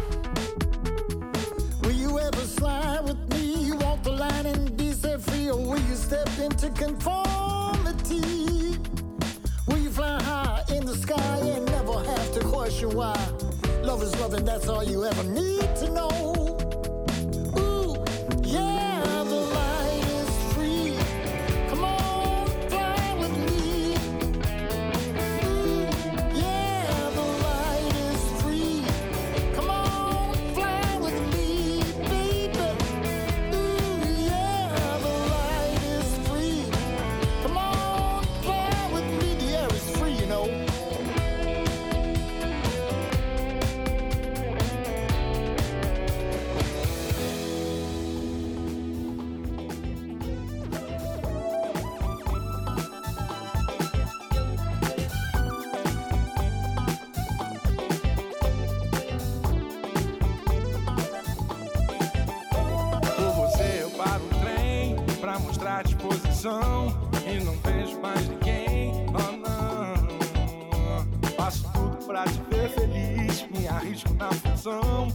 [66.44, 69.06] E não vejo mais ninguém.
[69.10, 75.06] Oh não, faço tudo pra te ver feliz, me arrisco na função.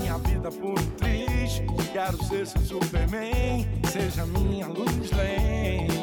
[0.00, 6.01] Minha vida por um triste, quero ser seu Superman, seja minha luz lane.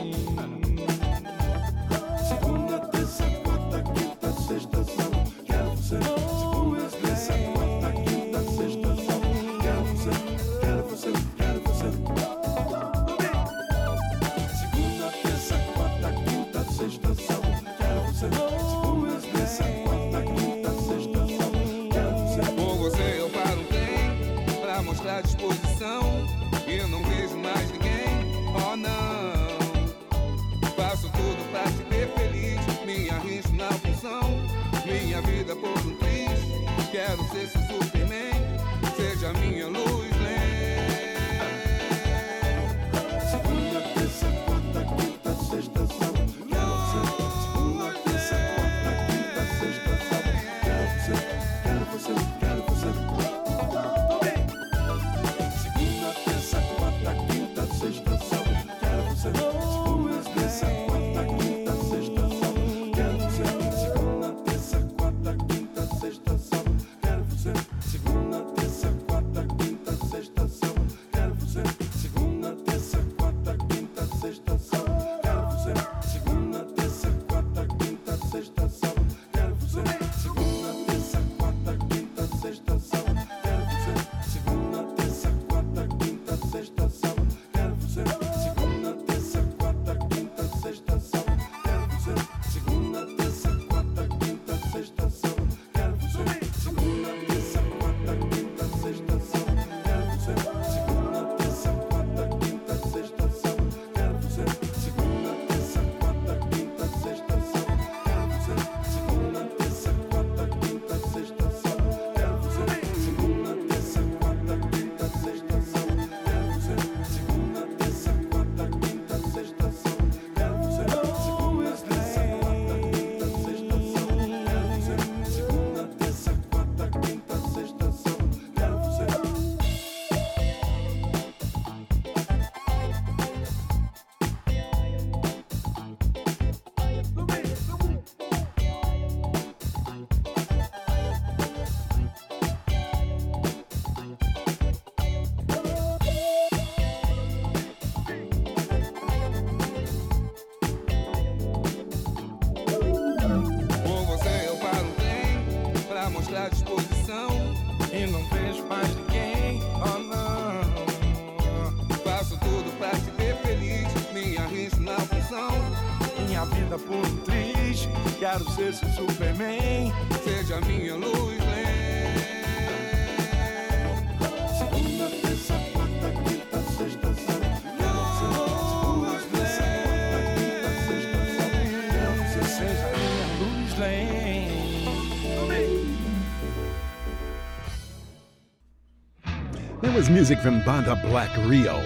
[190.09, 191.79] Music from Banda Black Rio,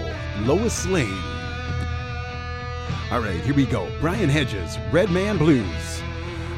[0.44, 1.22] Lois Lane.
[3.10, 3.86] All right, here we go.
[4.00, 6.02] Brian Hedges, Red Man Blues.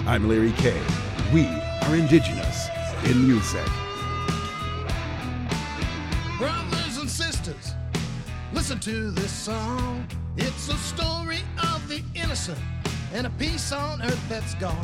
[0.06, 0.80] I'm Larry K.
[1.34, 1.44] We
[1.82, 2.68] are indigenous
[3.04, 3.66] in music.
[6.38, 7.74] Brothers and sisters,
[8.52, 10.06] listen to this song.
[10.36, 12.60] It's a story of the innocent
[13.12, 14.76] and a peace on earth that's gone.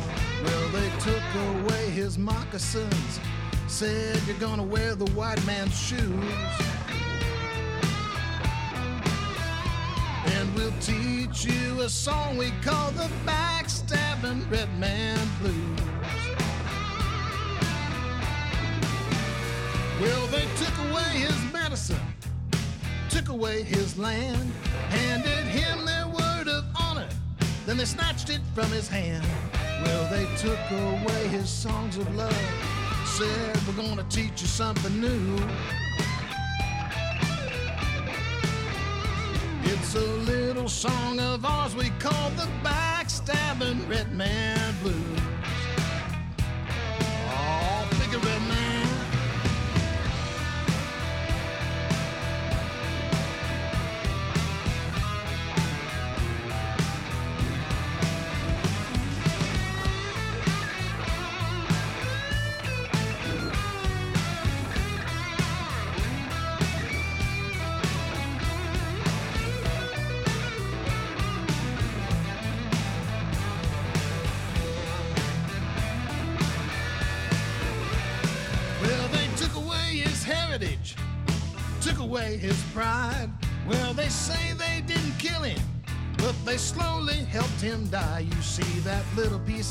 [0.43, 1.23] Well, they took
[1.61, 3.21] away his moccasins,
[3.67, 6.72] said you're gonna wear the white man's shoes.
[10.85, 15.79] Teach you a song we call the Backstabbing Red Man Blues.
[20.01, 21.95] Well, they took away his medicine,
[23.09, 24.51] took away his land,
[24.89, 27.07] handed him their word of honor,
[27.65, 29.25] then they snatched it from his hand.
[29.85, 32.35] Well, they took away his songs of love,
[33.05, 35.39] said, We're gonna teach you something new.
[39.85, 45.22] It's a little song of ours we call the Backstabbing Red Man Blues.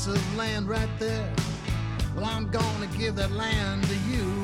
[0.03, 1.29] Piece of land right there?
[2.15, 4.43] Well, I'm gonna give that land to you.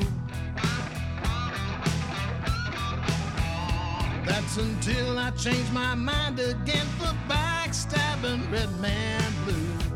[4.24, 9.89] That's until I change my mind again for backstabbing Red Man Blues.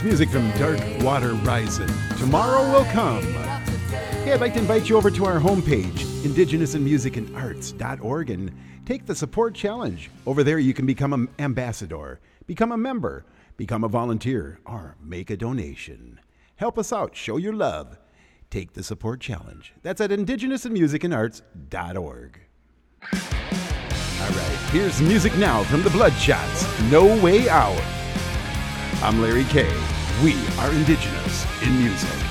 [0.00, 1.90] That's music from Dark Water Rising.
[2.16, 3.22] Tomorrow will come.
[4.24, 8.50] Hey, I'd like to invite you over to our homepage, indigenousinmusicandarts.org, and
[8.86, 10.10] take the support challenge.
[10.24, 13.26] Over there, you can become an ambassador, become a member,
[13.58, 16.18] become a volunteer, or make a donation.
[16.56, 17.98] Help us out, show your love.
[18.48, 19.74] Take the support challenge.
[19.82, 22.40] That's at indigenousinmusicandarts.org.
[23.02, 27.99] All right, here's music now from the Bloodshots No Way Out.
[29.02, 29.66] I'm Larry K.
[30.22, 32.29] We are Indigenous in Music.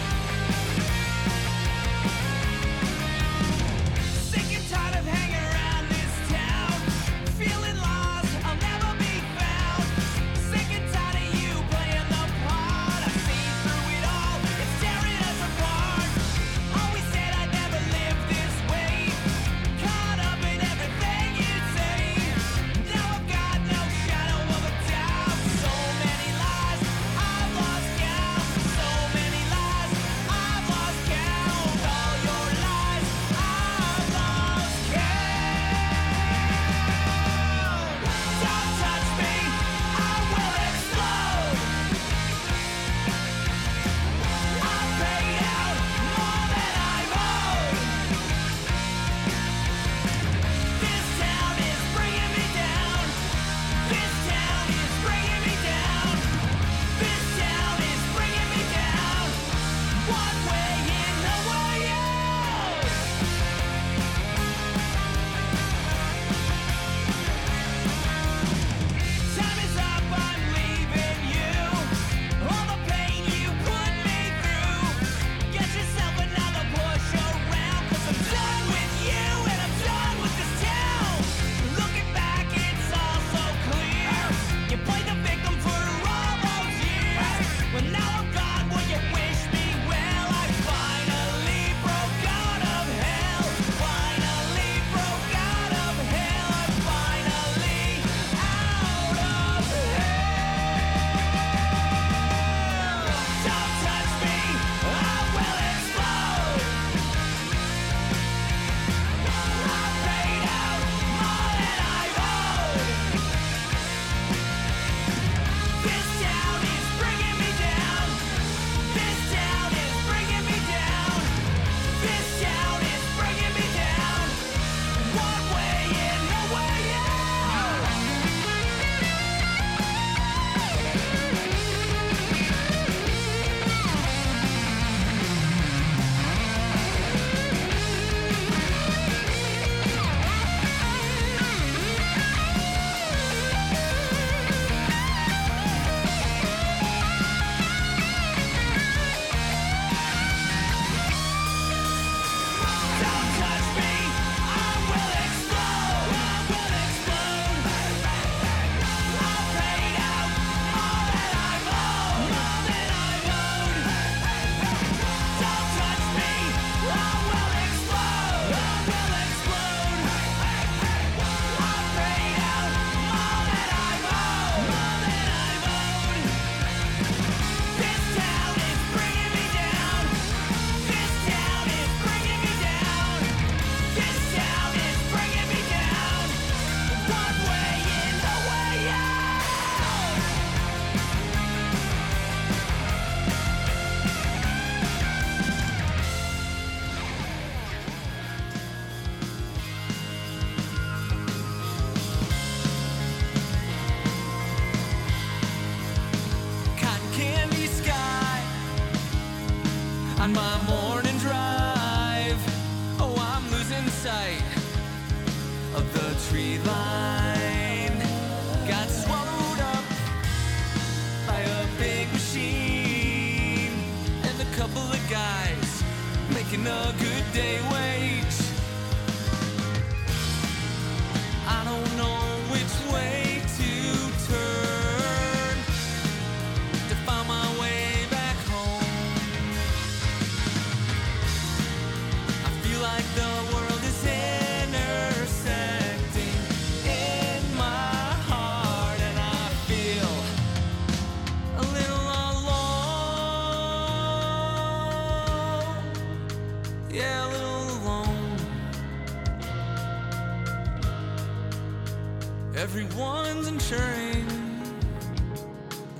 [262.59, 264.27] Everyone's insuring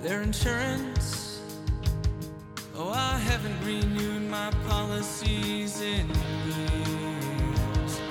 [0.03, 1.39] their insurance.
[2.75, 6.05] Oh, I haven't renewed my policies in
[6.49, 8.01] years.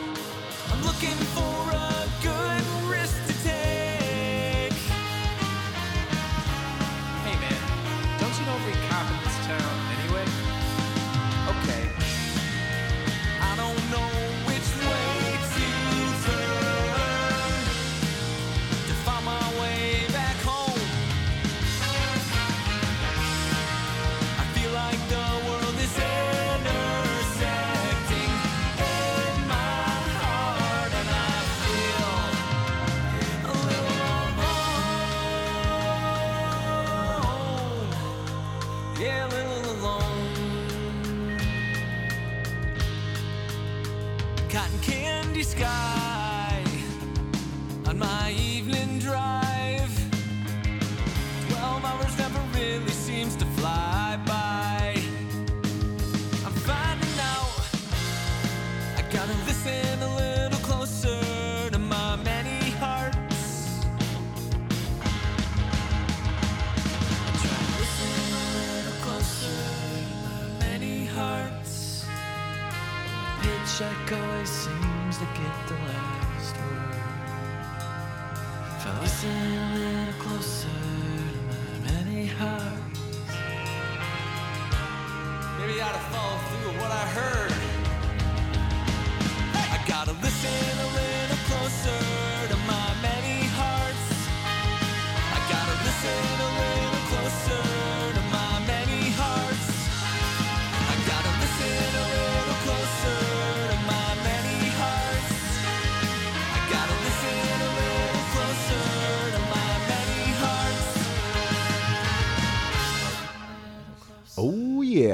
[0.71, 1.98] I'm looking for a
[74.09, 75.98] guy seems to get the last.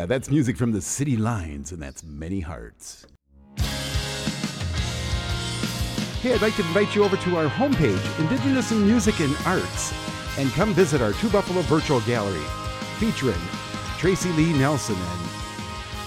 [0.07, 3.07] that's music from the City Lines, and that's Many Hearts.
[6.21, 9.93] Hey, I'd like to invite you over to our homepage, Indigenous in Music and Arts,
[10.39, 12.43] and come visit our Two Buffalo Virtual Gallery
[12.99, 13.41] featuring
[13.99, 15.31] Tracy Lee Nelson and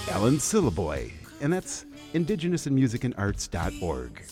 [0.10, 1.14] Alan Syliboy.
[1.40, 4.24] And that's indigenousinmusicandarts.org.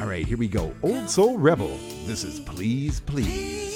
[0.00, 0.74] All right, here we go.
[0.82, 1.76] Old Soul Rebel.
[2.04, 3.75] This is Please, Please.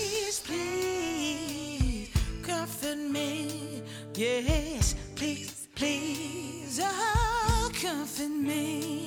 [4.20, 8.99] Yes, please, please, oh, comfort me.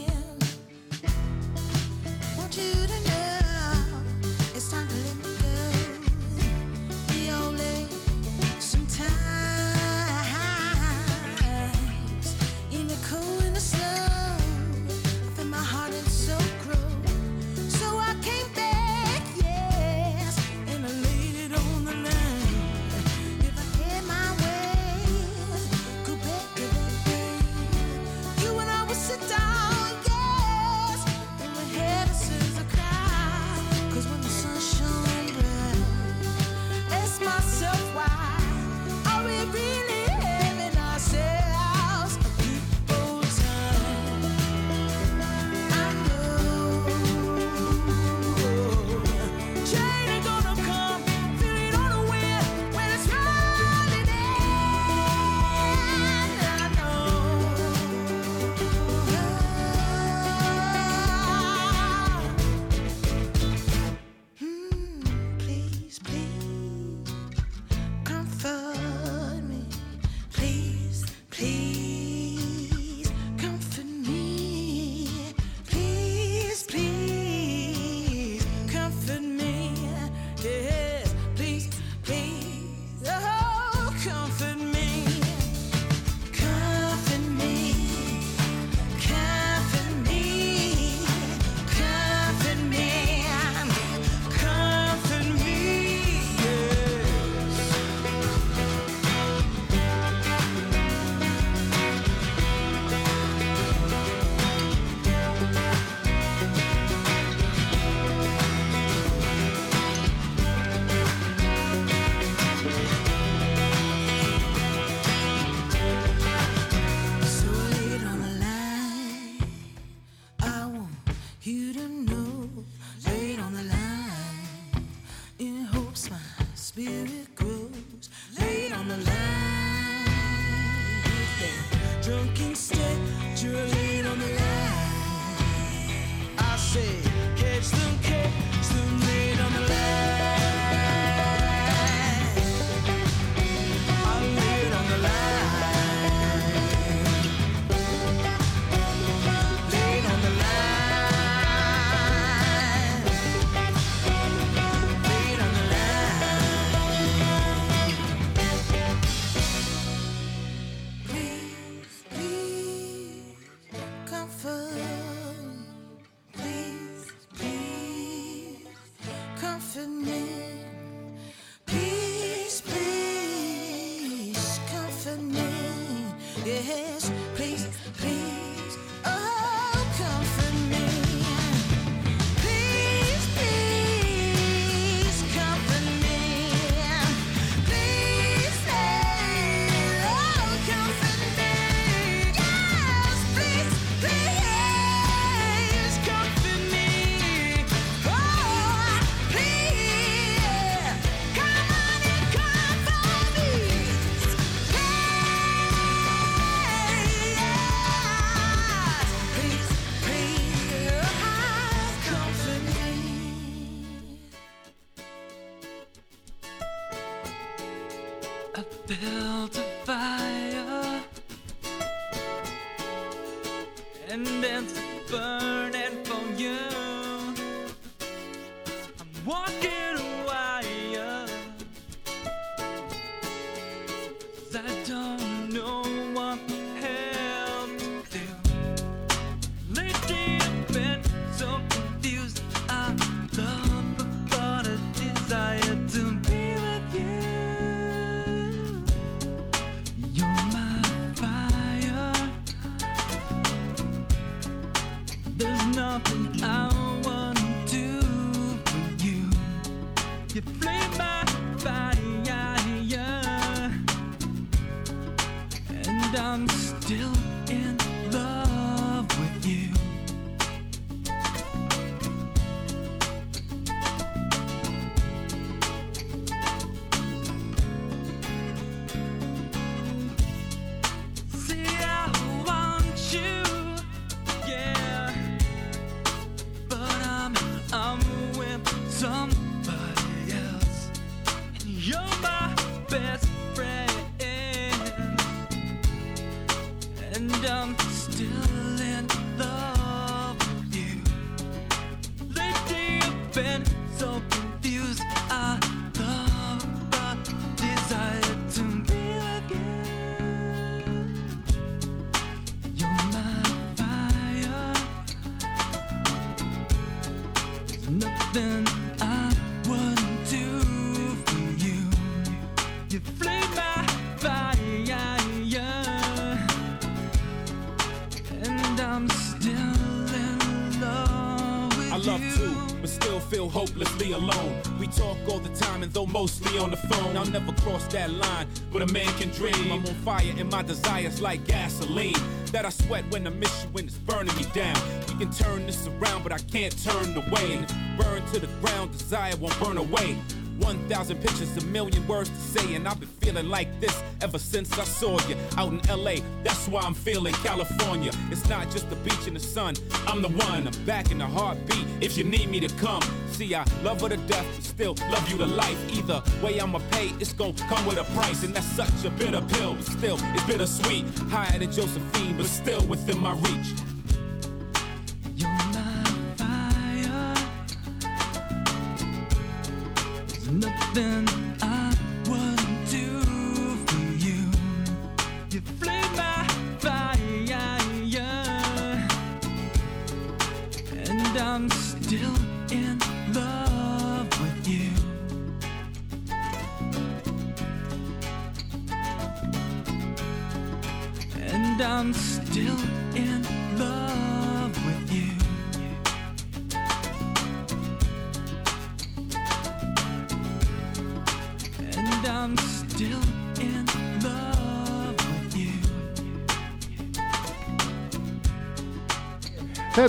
[337.93, 338.47] That line.
[338.71, 339.71] But a man can dream.
[339.71, 342.15] I'm on fire and my desires like gasoline.
[342.51, 344.75] That I sweat when I miss you when it's burning me down.
[345.07, 347.65] We can turn this around, but I can't turn away.
[347.97, 350.17] Burn to the ground, desire won't burn away.
[350.63, 354.71] 1,000 pictures, a million words to say, and I've been feeling like this ever since
[354.79, 356.15] I saw you out in LA.
[356.43, 358.11] That's why I'm feeling California.
[358.31, 359.75] It's not just the beach and the sun,
[360.07, 360.67] I'm the one.
[360.67, 363.01] I'm back in the heartbeat if you need me to come.
[363.31, 365.77] See, I love her to death, but still love you to life.
[365.97, 369.41] Either way, I'ma pay, it's gonna come with a price, and that's such a bitter
[369.41, 371.05] pill, but still, it's bittersweet.
[371.29, 373.92] Higher than Josephine, but still within my reach.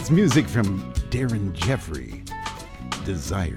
[0.04, 2.22] That's music from Darren Jeffrey.
[3.06, 3.56] Desire.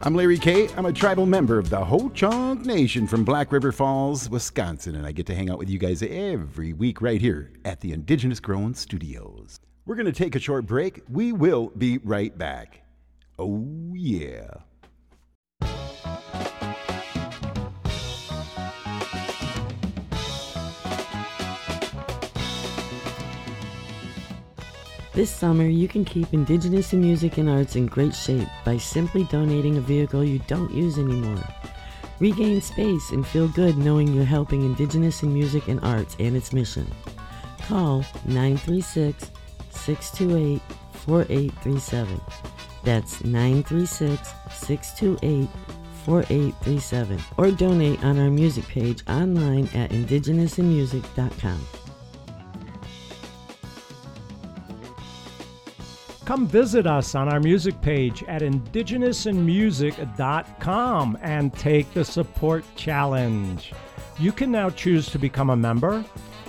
[0.00, 0.70] I'm Larry K.
[0.78, 5.06] I'm a tribal member of the Ho Chunk Nation from Black River Falls, Wisconsin, and
[5.06, 8.40] I get to hang out with you guys every week right here at the Indigenous
[8.40, 9.60] Grown Studios.
[9.84, 11.02] We're going to take a short break.
[11.06, 12.80] We will be right back.
[13.38, 14.54] Oh, yeah.
[25.14, 29.24] This summer, you can keep Indigenous in music and arts in great shape by simply
[29.24, 31.44] donating a vehicle you don't use anymore.
[32.18, 36.54] Regain space and feel good knowing you're helping Indigenous in music and arts and its
[36.54, 36.90] mission.
[37.60, 39.30] Call 936
[39.68, 40.62] 628
[41.04, 42.20] 4837.
[42.82, 45.48] That's 936 628
[46.06, 51.81] 4837 or donate on our music page online at indigenousinmusic.com.
[56.32, 63.74] Come visit us on our music page at indigenousinmusic.com and take the support challenge.
[64.18, 66.02] You can now choose to become a member,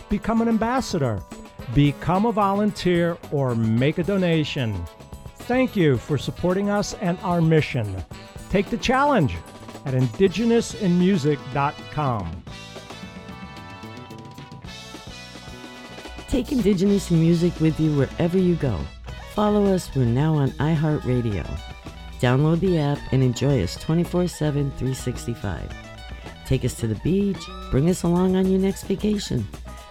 [0.08, 1.22] become an ambassador,
[1.74, 4.82] become a volunteer, or make a donation.
[5.40, 8.06] Thank you for supporting us and our mission.
[8.50, 9.36] Take the challenge
[9.86, 12.44] at indigenousinmusic.com.
[16.30, 18.80] Take Indigenous in music with you wherever you go.
[19.34, 21.44] Follow us, we're now on iHeartRadio.
[22.20, 25.76] Download the app and enjoy us 24 7, 365.
[26.46, 29.48] Take us to the beach, bring us along on your next vacation.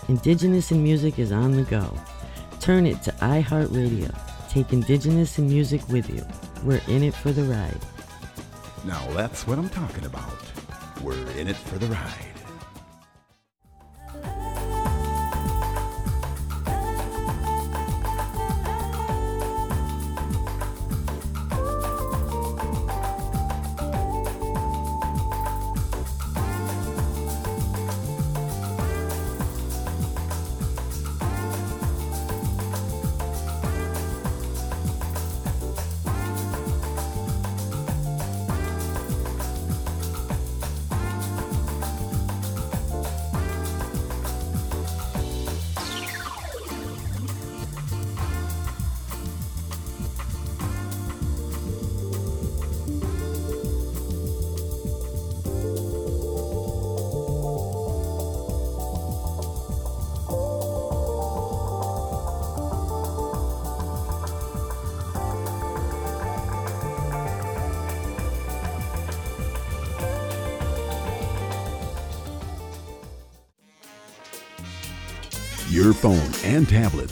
[0.07, 1.93] Indigenous in music is on the go.
[2.61, 4.17] Turn it to iHeartRadio.
[4.49, 6.25] Take Indigenous in music with you.
[6.63, 7.85] We're in it for the ride.
[8.85, 10.39] Now that's what I'm talking about.
[11.03, 12.32] We're in it for the ride.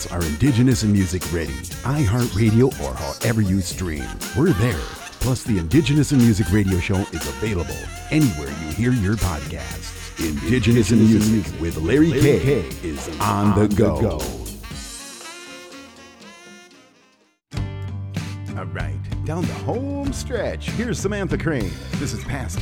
[0.01, 1.53] Tablets are Indigenous in Music ready.
[1.85, 4.05] iHeartRadio or however you stream.
[4.37, 4.81] We're there.
[5.21, 7.77] Plus, the Indigenous in Music radio show is available
[8.11, 10.19] anywhere you hear your podcasts.
[10.19, 14.21] Indigenous in Music with Larry K is on the go.
[18.57, 20.71] All right, down the home stretch.
[20.71, 21.73] Here's Samantha Crane.
[21.93, 22.59] This is past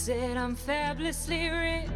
[0.00, 1.89] said, I'm fabulously rich.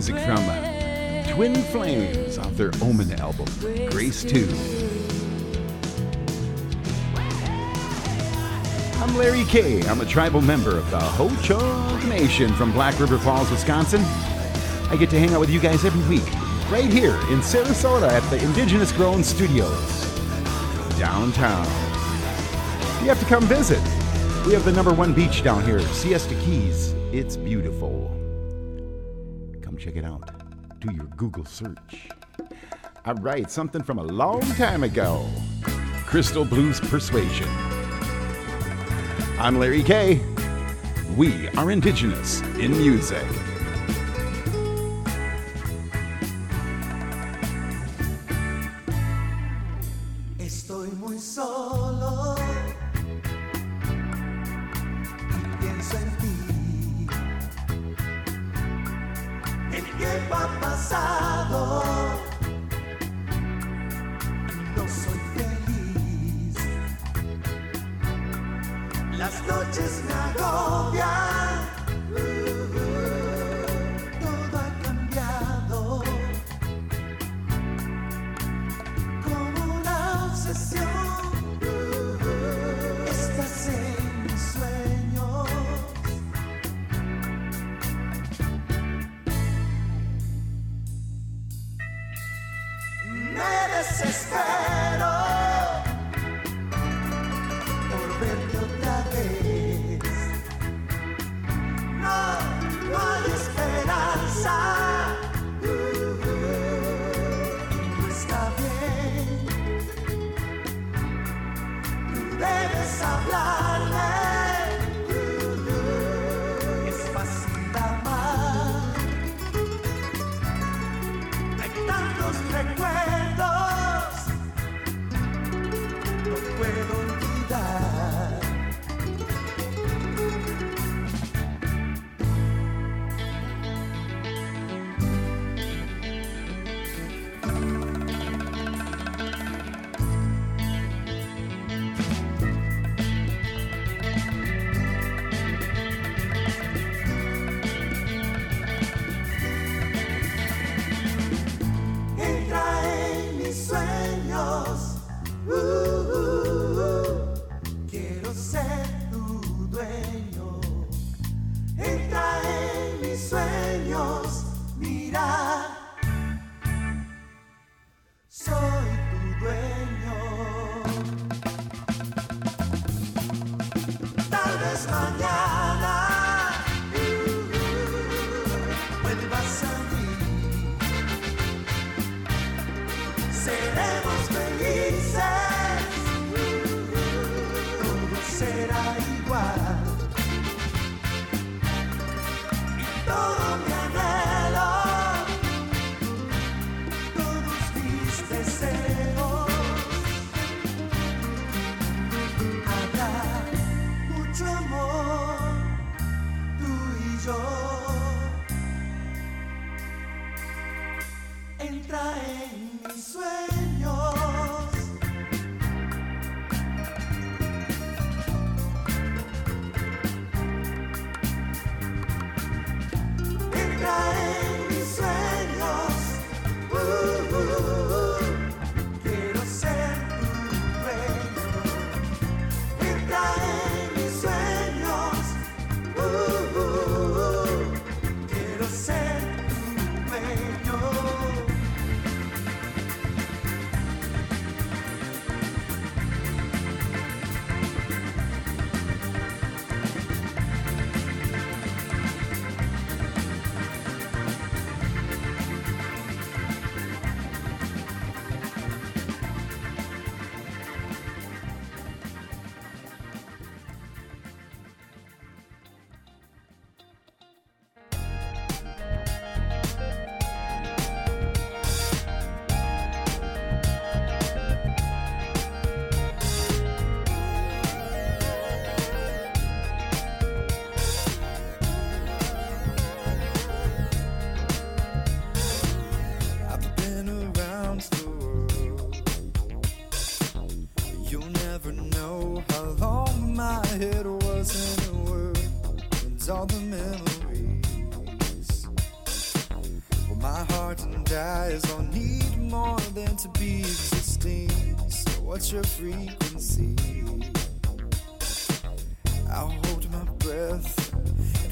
[0.00, 3.44] Music from uh, Twin Flames off their Omen album,
[3.90, 4.48] Grace 2.
[8.96, 9.86] I'm Larry K.
[9.88, 14.00] I'm a tribal member of the Ho Chunk Nation from Black River Falls, Wisconsin.
[14.88, 16.32] I get to hang out with you guys every week,
[16.70, 20.00] right here in Sarasota at the Indigenous Grown Studios,
[20.98, 21.66] downtown.
[23.02, 23.82] You have to come visit.
[24.46, 26.94] We have the number one beach down here, Siesta Keys.
[27.12, 28.19] It's beautiful.
[29.80, 30.30] Check it out.
[30.80, 32.10] Do your Google search.
[33.06, 35.26] All right, something from a long time ago
[36.04, 37.48] Crystal Blues Persuasion.
[39.38, 40.20] I'm Larry K.
[41.16, 43.24] We are Indigenous in music.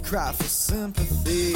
[0.08, 1.47] Cry for sympathy.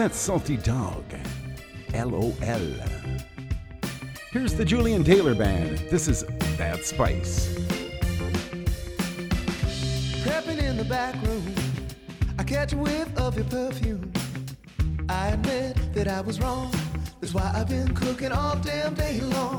[0.00, 1.04] That's Salty Dog.
[1.92, 2.32] LOL.
[4.32, 5.76] Here's the Julian Taylor Band.
[5.90, 6.24] This is
[6.56, 7.54] That Spice.
[10.22, 11.54] Creeping in the back room,
[12.38, 14.10] I catch a whiff of your perfume.
[15.10, 16.72] I admit that I was wrong.
[17.20, 19.49] That's why I've been cooking all damn day long.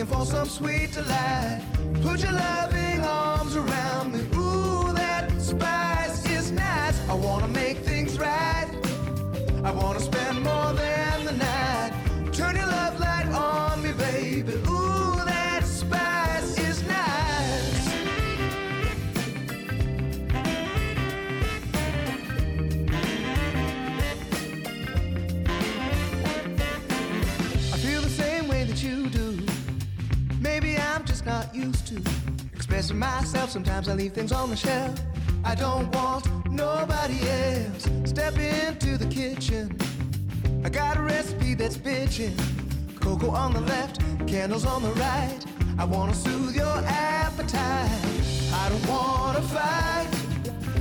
[0.00, 1.62] Looking for some sweet delight.
[2.02, 4.20] Put your loving arms around me.
[4.34, 6.98] Ooh, that spice is nice.
[7.08, 7.69] I wanna make
[32.80, 33.50] expressing myself.
[33.50, 34.98] Sometimes I leave things on the shelf.
[35.44, 37.88] I don't want nobody else.
[38.04, 39.76] Step into the kitchen.
[40.64, 42.34] I got a recipe that's bitchin'.
[42.98, 45.40] Cocoa on the left, candles on the right.
[45.78, 47.90] I wanna soothe your appetite.
[48.62, 50.10] I don't wanna fight.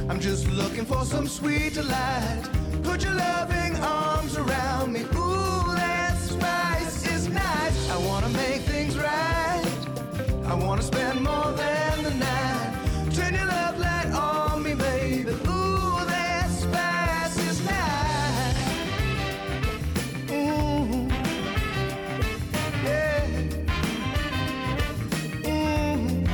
[0.10, 2.44] I'm just looking for some sweet delight.
[2.84, 5.02] Put your loving arms around me.
[5.02, 7.90] Ooh, that spice is nice.
[7.90, 8.79] I wanna make things.
[10.50, 13.14] I wanna spend more than the night.
[13.14, 15.30] Turn your love light on me, baby.
[15.30, 18.58] Ooh, that spice is nice.
[20.32, 21.08] Ooh,
[22.84, 23.28] yeah.
[25.46, 26.26] Ooh.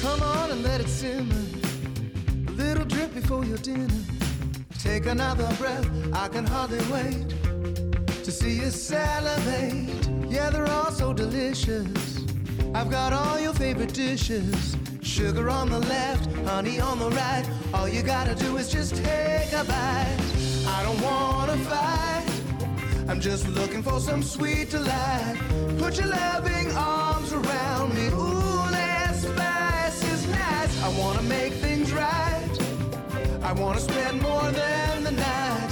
[0.00, 1.44] Come on and let it simmer.
[2.48, 4.00] A little drip before your dinner.
[4.78, 5.86] Take another breath.
[6.14, 7.28] I can hardly wait
[8.24, 10.03] to see you salivate.
[10.34, 12.18] Yeah, they're all so delicious.
[12.74, 14.76] I've got all your favorite dishes.
[15.00, 17.48] Sugar on the left, honey on the right.
[17.72, 20.18] All you gotta do is just take a bite.
[20.66, 22.26] I don't wanna fight.
[23.08, 25.36] I'm just looking for some sweet delight.
[25.78, 28.08] Put your loving arms around me.
[28.08, 30.82] Ooh, that spice is nice.
[30.82, 32.58] I wanna make things right.
[33.40, 35.63] I wanna spend more than the night.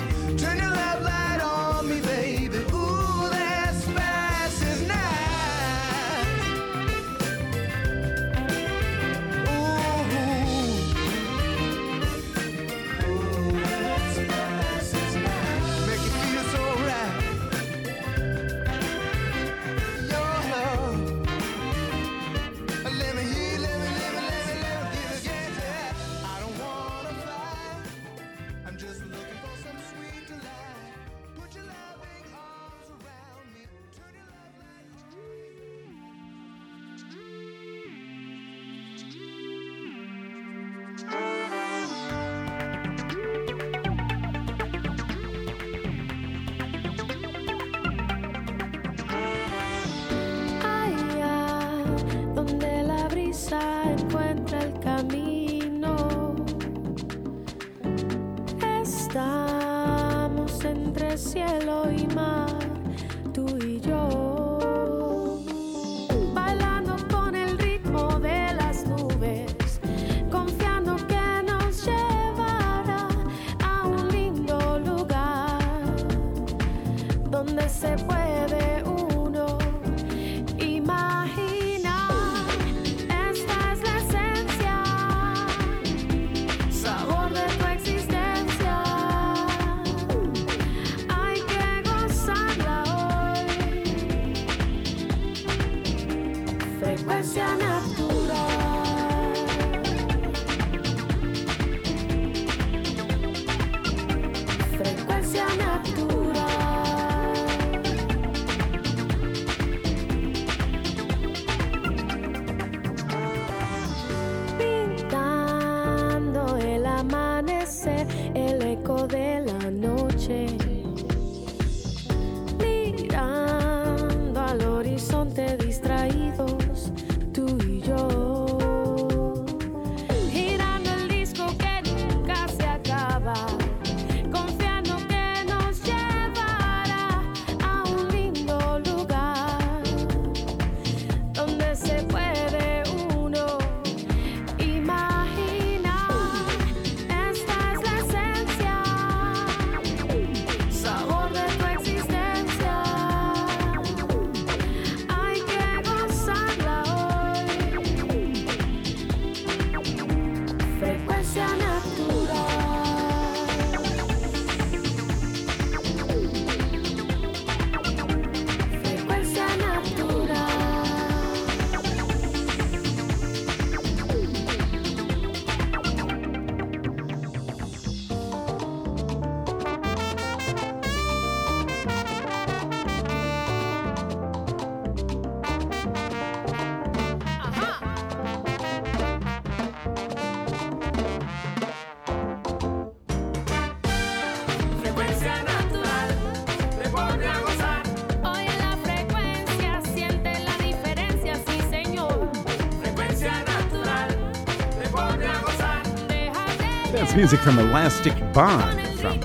[207.14, 209.20] Music from Elastic Bond from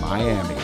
[0.00, 0.54] Miami.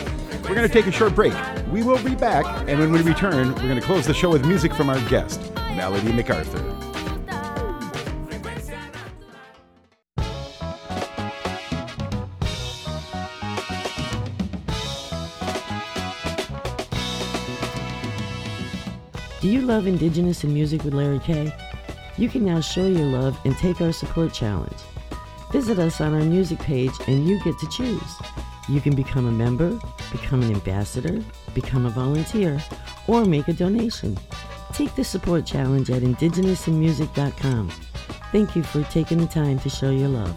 [0.43, 1.33] We're going to take a short break.
[1.71, 4.45] We will be back, and when we return, we're going to close the show with
[4.45, 5.39] music from our guest,
[5.75, 6.59] Melody McArthur.
[19.39, 21.53] Do you love Indigenous in Music with Larry K?
[22.17, 24.75] You can now show your love and take our support challenge.
[25.59, 28.15] Visit us on our music page and you get to choose.
[28.69, 29.77] You can become a member,
[30.09, 31.21] become an ambassador,
[31.53, 32.63] become a volunteer,
[33.07, 34.17] or make a donation.
[34.71, 37.69] Take the support challenge at indigenousinmusic.com.
[38.31, 40.33] Thank you for taking the time to show your love.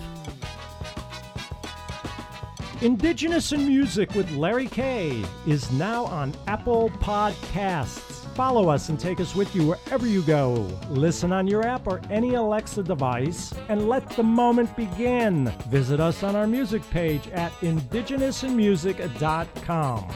[2.81, 8.27] Indigenous in Music with Larry K is now on Apple Podcasts.
[8.35, 10.69] Follow us and take us with you wherever you go.
[10.89, 15.47] Listen on your app or any Alexa device and let the moment begin.
[15.69, 20.09] Visit us on our music page at indigenousinmusic.com.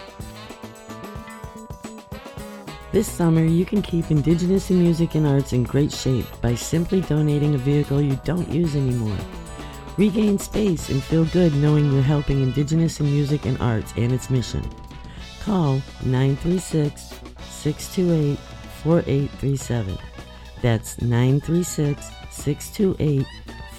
[2.92, 7.02] This summer, you can keep Indigenous in music and arts in great shape by simply
[7.02, 9.18] donating a vehicle you don't use anymore.
[9.98, 14.30] Regain space and feel good knowing you're helping Indigenous in music and arts and its
[14.30, 14.62] mission.
[15.42, 17.12] Call 936
[17.48, 18.38] 628
[18.82, 19.98] 4837.
[20.62, 23.26] That's 936 628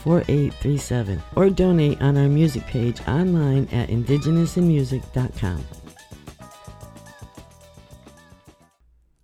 [0.03, 1.21] 4837.
[1.35, 5.63] Or donate on our music page online at indigenousinmusic.com.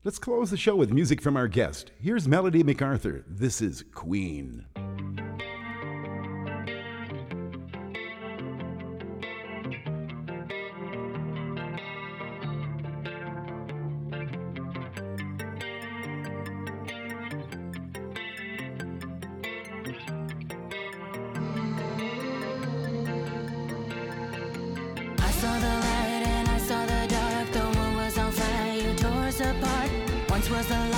[0.05, 1.91] Let's close the show with music from our guest.
[2.01, 3.23] Here's Melody McArthur.
[3.25, 4.65] This is Queen.
[30.69, 30.92] Was a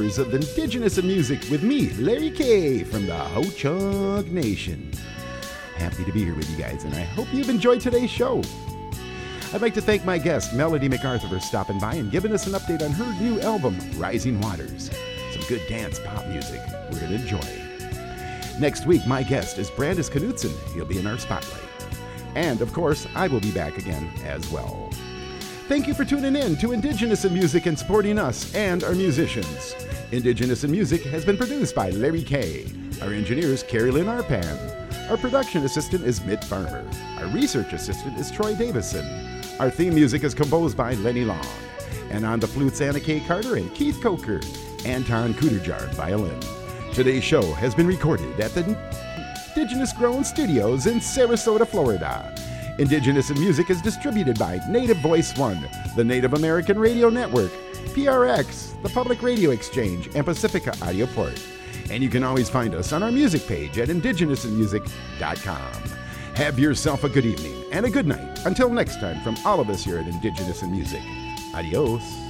[0.00, 4.90] hours of indigenous music with me, Larry K from the Ho Chunk Nation.
[5.76, 8.42] Happy to be here with you guys, and I hope you've enjoyed today's show.
[9.52, 12.54] I'd like to thank my guest, Melody McArthur, for stopping by and giving us an
[12.54, 14.90] update on her new album, Rising Waters.
[15.32, 16.60] Some good dance pop music
[16.90, 18.58] we're going to enjoy.
[18.58, 20.54] Next week, my guest is Brandis Knudsen.
[20.72, 21.60] He'll be in our spotlight.
[22.36, 24.88] And of course, I will be back again as well.
[25.68, 29.76] Thank you for tuning in to Indigenous in Music and supporting us and our musicians.
[30.12, 32.66] Indigenous in Music has been produced by Larry K.
[33.00, 35.08] Our engineer is Carrie Lynn Arpan.
[35.08, 36.84] Our production assistant is Mitt Farmer.
[37.18, 39.06] Our research assistant is Troy Davison.
[39.60, 41.46] Our theme music is composed by Lenny Long.
[42.10, 43.20] And on the flutes, Anna K.
[43.20, 44.40] Carter and Keith Coker.
[44.84, 46.40] Anton Kuderjar, violin.
[46.92, 48.76] Today's show has been recorded at the
[49.54, 52.34] Indigenous Grown Studios in Sarasota, Florida.
[52.80, 57.52] Indigenous in Music is distributed by Native Voice One, the Native American Radio Network,
[57.92, 61.38] PRX, the Public Radio Exchange, and Pacifica Audio Port.
[61.90, 65.72] And you can always find us on our music page at indigenousinmusic.com.
[66.34, 68.38] Have yourself a good evening and a good night.
[68.46, 71.02] Until next time, from all of us here at Indigenous in Music,
[71.54, 72.29] adios.